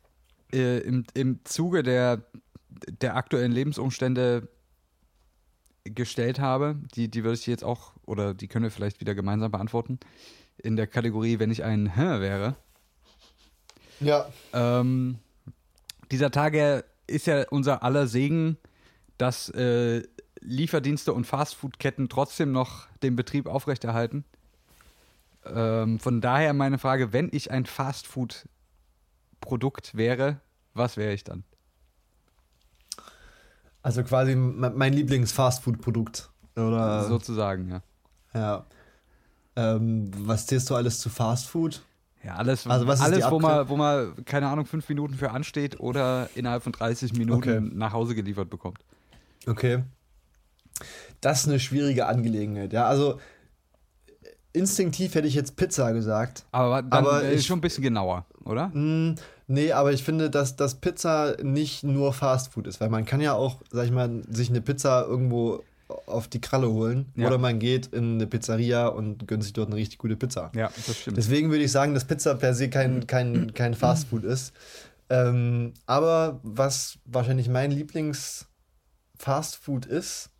[0.52, 2.22] äh, im, im Zuge der,
[3.00, 4.48] der aktuellen Lebensumstände
[5.84, 6.76] gestellt habe.
[6.94, 9.98] Die, die würde ich jetzt auch, oder die können wir vielleicht wieder gemeinsam beantworten.
[10.58, 12.56] In der Kategorie, wenn ich ein Hä wäre.
[14.00, 14.26] Ja.
[14.52, 15.18] Ähm,
[16.10, 18.56] dieser Tage ist ja unser aller Segen,
[19.20, 20.02] dass äh,
[20.40, 24.24] Lieferdienste und Fastfood-Ketten trotzdem noch den Betrieb aufrechterhalten.
[25.44, 30.40] Ähm, von daher meine Frage, wenn ich ein Fastfood-Produkt wäre,
[30.74, 31.42] was wäre ich dann?
[33.82, 36.30] Also quasi me- mein Lieblings-Fastfood-Produkt.
[36.56, 37.06] Oder?
[37.08, 37.82] Sozusagen, ja.
[38.34, 38.66] Ja.
[39.56, 41.82] Ähm, was zählst du alles zu Fastfood?
[42.22, 46.28] Ja, alles, Also alles wo, man, wo man, keine Ahnung, fünf Minuten für ansteht oder
[46.34, 47.60] innerhalb von 30 Minuten Okay.
[47.60, 48.78] nach Hause geliefert bekommt.
[49.46, 49.82] Okay.
[51.20, 52.72] Das ist eine schwierige Angelegenheit.
[52.72, 53.18] Ja, also
[54.52, 56.44] instinktiv hätte ich jetzt Pizza gesagt.
[56.52, 58.72] Aber dann Aber äh, ich- schon ein bisschen genauer, oder?
[58.72, 59.14] Hm,
[59.46, 63.34] nee, aber ich finde, dass, dass Pizza nicht nur Fastfood ist, weil man kann ja
[63.34, 65.62] auch, sag ich mal, sich eine Pizza irgendwo
[66.06, 67.26] auf die Kralle holen Ja.
[67.26, 70.50] oder man geht in eine Pizzeria und gönnt sich dort eine richtig gute Pizza.
[70.54, 71.16] Ja, das stimmt.
[71.16, 74.52] Deswegen würde ich sagen, dass Pizza per se kein, kein, kein Fastfood ist.
[75.10, 77.72] Ähm, aber was wahrscheinlich mein
[79.20, 80.30] Lieblings-Fastfood ist,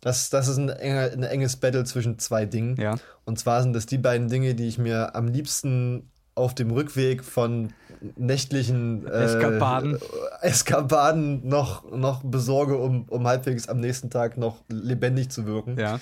[0.00, 2.76] das, das ist ein, enger, ein enges Battle zwischen zwei Dingen.
[2.80, 2.96] ja.
[3.24, 7.22] Und zwar sind das die beiden Dinge, die ich mir am liebsten auf dem Rückweg
[7.22, 7.72] von
[8.16, 9.98] nächtlichen äh, Eskapaden.
[10.40, 15.78] Eskapaden noch, noch besorge, um, um halbwegs am nächsten Tag noch lebendig zu wirken.
[15.78, 16.00] Ja,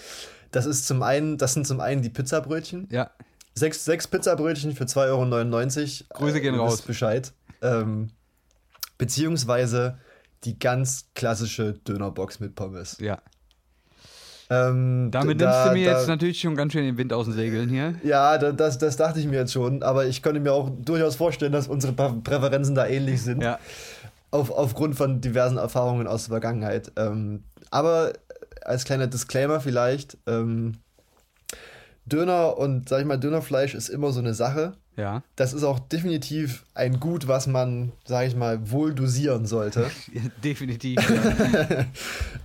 [0.51, 2.89] Das ist zum einen, das sind zum einen die Pizzabrötchen.
[2.91, 3.11] ja.
[3.53, 6.21] Sechs, sechs Pizzabrötchen für 2,99 Euro.
[6.21, 6.83] Grüße gehen Ihr raus.
[6.83, 7.33] Bescheid.
[7.61, 8.11] Ähm,
[8.97, 9.99] beziehungsweise
[10.45, 12.97] die ganz klassische Dönerbox mit Pommes.
[13.01, 13.19] ja.
[14.53, 17.27] Ähm, Damit da- nimmst du mir da- jetzt natürlich schon ganz schön den Wind aus
[17.27, 17.95] den Segeln hier.
[18.03, 21.15] Ja, da- das, das dachte ich mir jetzt schon, aber ich könnte mir auch durchaus
[21.15, 23.43] vorstellen, dass unsere Prä- Präferenzen da ähnlich sind.
[23.45, 23.61] Ja,
[24.33, 26.91] Auf, aufgrund von diversen Erfahrungen aus der Vergangenheit.
[26.97, 28.13] Ähm, aber
[28.65, 30.79] als kleiner Disclaimer vielleicht, ähm,
[32.07, 34.73] Döner und, sag ich mal, Dönerfleisch ist immer so eine Sache.
[35.01, 35.23] Ja.
[35.37, 39.91] Das ist auch definitiv ein Gut, was man, sag ich mal, wohl dosieren sollte.
[40.45, 40.99] Definitiv.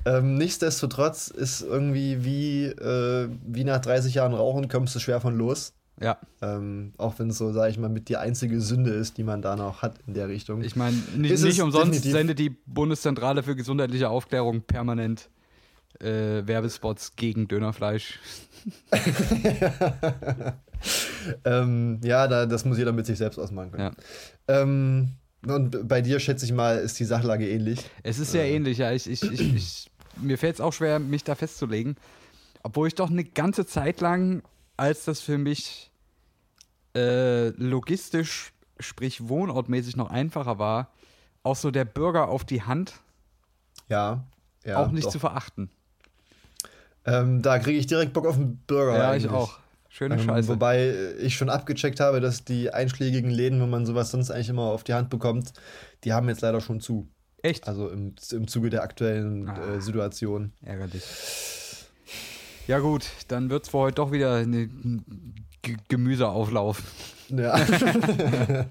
[0.08, 5.36] Ähm, nichtsdestotrotz ist irgendwie wie, äh, wie nach 30 Jahren Rauchen kommst du schwer von
[5.36, 5.74] los.
[6.00, 6.20] ja.
[6.44, 9.42] Ähm, auch wenn es so, sag ich mal, mit die einzige Sünde ist, die man
[9.42, 10.62] da noch hat in der Richtung.
[10.62, 12.12] Ich meine, nicht, nicht umsonst definitiv.
[12.12, 15.30] sendet die Bundeszentrale für gesundheitliche Aufklärung permanent
[16.00, 18.20] äh, Werbespots gegen Dönerfleisch.
[21.46, 23.96] ähm, ja, da, das muss jeder mit sich selbst ausmachen können.
[24.48, 24.62] Ja.
[24.62, 25.14] Ähm,
[25.46, 27.80] und bei dir, schätze ich mal, ist die Sachlage ähnlich.
[28.04, 28.92] Es ist sehr ähnlich, ja.
[28.92, 31.96] Ich, ich, ich, ich, mir fällt es auch schwer, mich da festzulegen.
[32.64, 34.42] Obwohl ich doch eine ganze Zeit lang,
[34.76, 35.92] als das für mich
[36.96, 40.90] äh, logistisch, sprich wohnortmäßig noch einfacher war,
[41.44, 42.94] auch so der Bürger auf die Hand
[43.88, 44.26] Ja.
[44.66, 45.12] ja auch nicht doch.
[45.12, 45.70] zu verachten.
[47.06, 48.98] Ähm, da kriege ich direkt Bock auf einen Burger.
[48.98, 49.26] ja, eigentlich.
[49.26, 49.60] ich auch.
[49.98, 50.50] Schöne Ähm, Scheiße.
[50.50, 54.64] Wobei ich schon abgecheckt habe, dass die einschlägigen Läden, wo man sowas sonst eigentlich immer
[54.64, 55.54] auf die Hand bekommt,
[56.04, 57.08] die haben jetzt leider schon zu.
[57.42, 57.66] Echt?
[57.66, 59.76] Also im, im Zuge der aktuellen Ah.
[59.76, 60.52] äh, Situation.
[60.66, 61.02] Ärgerlich.
[62.68, 64.68] Ja gut, dann wird es für heute doch wieder eine
[65.62, 66.82] G Gemüseauflauf.
[67.30, 67.56] Ja.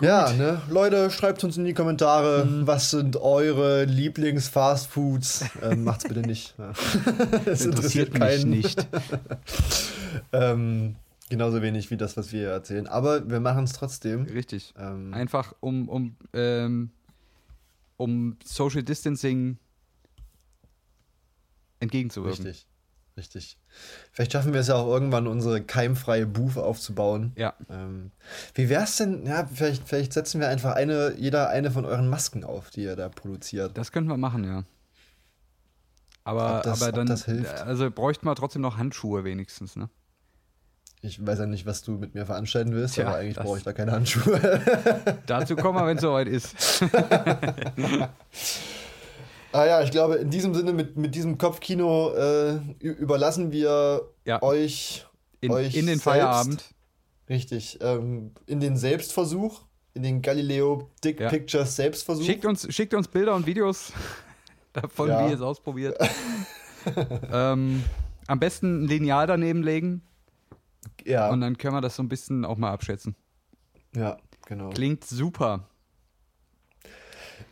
[0.00, 0.60] ja, ne?
[0.68, 2.66] Leute, schreibt uns in die Kommentare, Mhm.
[2.66, 5.44] was sind eure Lieblings-Fastfoods?
[5.62, 6.54] Ähm, macht's bitte nicht.
[7.46, 8.50] Es interessiert mich keinen.
[8.50, 8.86] nicht.
[10.32, 10.94] Ähm,
[11.28, 12.86] genauso wenig wie das, was wir erzählen.
[12.86, 14.22] Aber wir machen es trotzdem.
[14.26, 14.72] Richtig.
[14.78, 16.90] Ähm, Einfach um, um, ähm,
[17.96, 19.58] um Social Distancing
[21.80, 22.44] entgegenzuwirken.
[22.46, 22.66] richtig.
[23.16, 23.56] Richtig.
[24.12, 27.32] Vielleicht schaffen wir es ja auch irgendwann, unsere keimfreie Booth aufzubauen.
[27.36, 28.10] Ja, Ähm,
[28.54, 29.24] wie wär's denn?
[29.24, 32.96] Ja, vielleicht, vielleicht setzen wir einfach eine, jeder eine von euren Masken auf, die ihr
[32.96, 33.78] da produziert.
[33.78, 34.64] das können wir machen, ja.
[36.24, 37.08] Aber, das- aber dann,
[37.66, 39.88] also bräuchten wir trotzdem noch Handschuhe wenigstens, ne?
[41.02, 43.64] Ich weiß ja nicht, was du mit mir veranstalten willst, Tja, aber eigentlich brauche ich
[43.64, 44.40] da keine Handschuhe.
[45.26, 46.54] Dazu kommen wir, wenn es soweit ist.
[49.54, 54.42] ah ja, ich glaube, in diesem Sinne, mit, mit diesem Kopfkino äh, überlassen wir Ja.
[54.42, 55.06] euch,
[55.40, 56.74] In, euch in den selbst, Feierabend.
[57.28, 59.62] Richtig, ähm, in den Selbstversuch,
[59.94, 61.28] in den Galileo Dick Ja.
[61.30, 62.24] Pictures Selbstversuch.
[62.24, 63.92] Schickt uns, schickt uns Bilder und Videos
[64.72, 65.24] davon, Ja.
[65.24, 65.96] wie ihr es ausprobiert.
[67.32, 67.82] ähm,
[68.26, 70.02] am besten ein Lineal daneben legen
[71.06, 73.14] ja, und dann können wir das so ein bisschen auch mal abschätzen.
[73.94, 74.70] ja, genau.
[74.70, 75.68] Klingt super.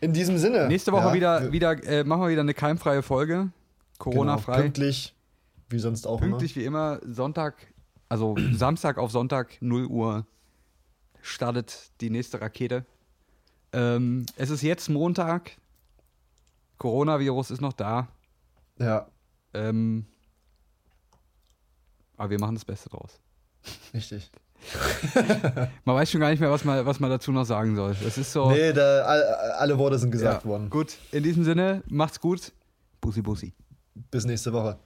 [0.02, 0.66] In diesem Sinne.
[0.66, 3.34] Nächste Woche ja, wieder, wieder äh, machen wir wieder eine keimfreie Folge.
[3.34, 3.52] genau,
[3.98, 4.62] Corona-frei.
[4.62, 5.14] pünktlich,
[5.68, 7.72] wie sonst auch Pünktlich wie immer, Sonntag,
[8.08, 10.26] also Samstag auf Sonntag, 0 Uhr,
[11.20, 12.84] startet die nächste Rakete.
[13.72, 15.52] Ähm, es ist jetzt Montag.
[16.78, 18.08] Coronavirus ist noch da.
[18.80, 18.86] immer.
[18.86, 19.06] Ja,
[19.54, 20.06] Ähm,
[22.16, 23.20] aber wir machen das Beste draus.
[23.94, 24.32] richtig.
[25.84, 27.96] Man weiß schon gar nicht mehr, was man, was man dazu noch sagen soll.
[28.06, 28.50] Es ist so.
[28.50, 29.22] Nee, da, all-
[29.58, 30.70] alle Worte sind gesagt ja, worden.
[30.70, 32.52] Gut, in diesem Sinne, macht's gut.
[33.00, 33.52] Bussi, bussi.
[34.10, 34.78] Bis nächste Woche.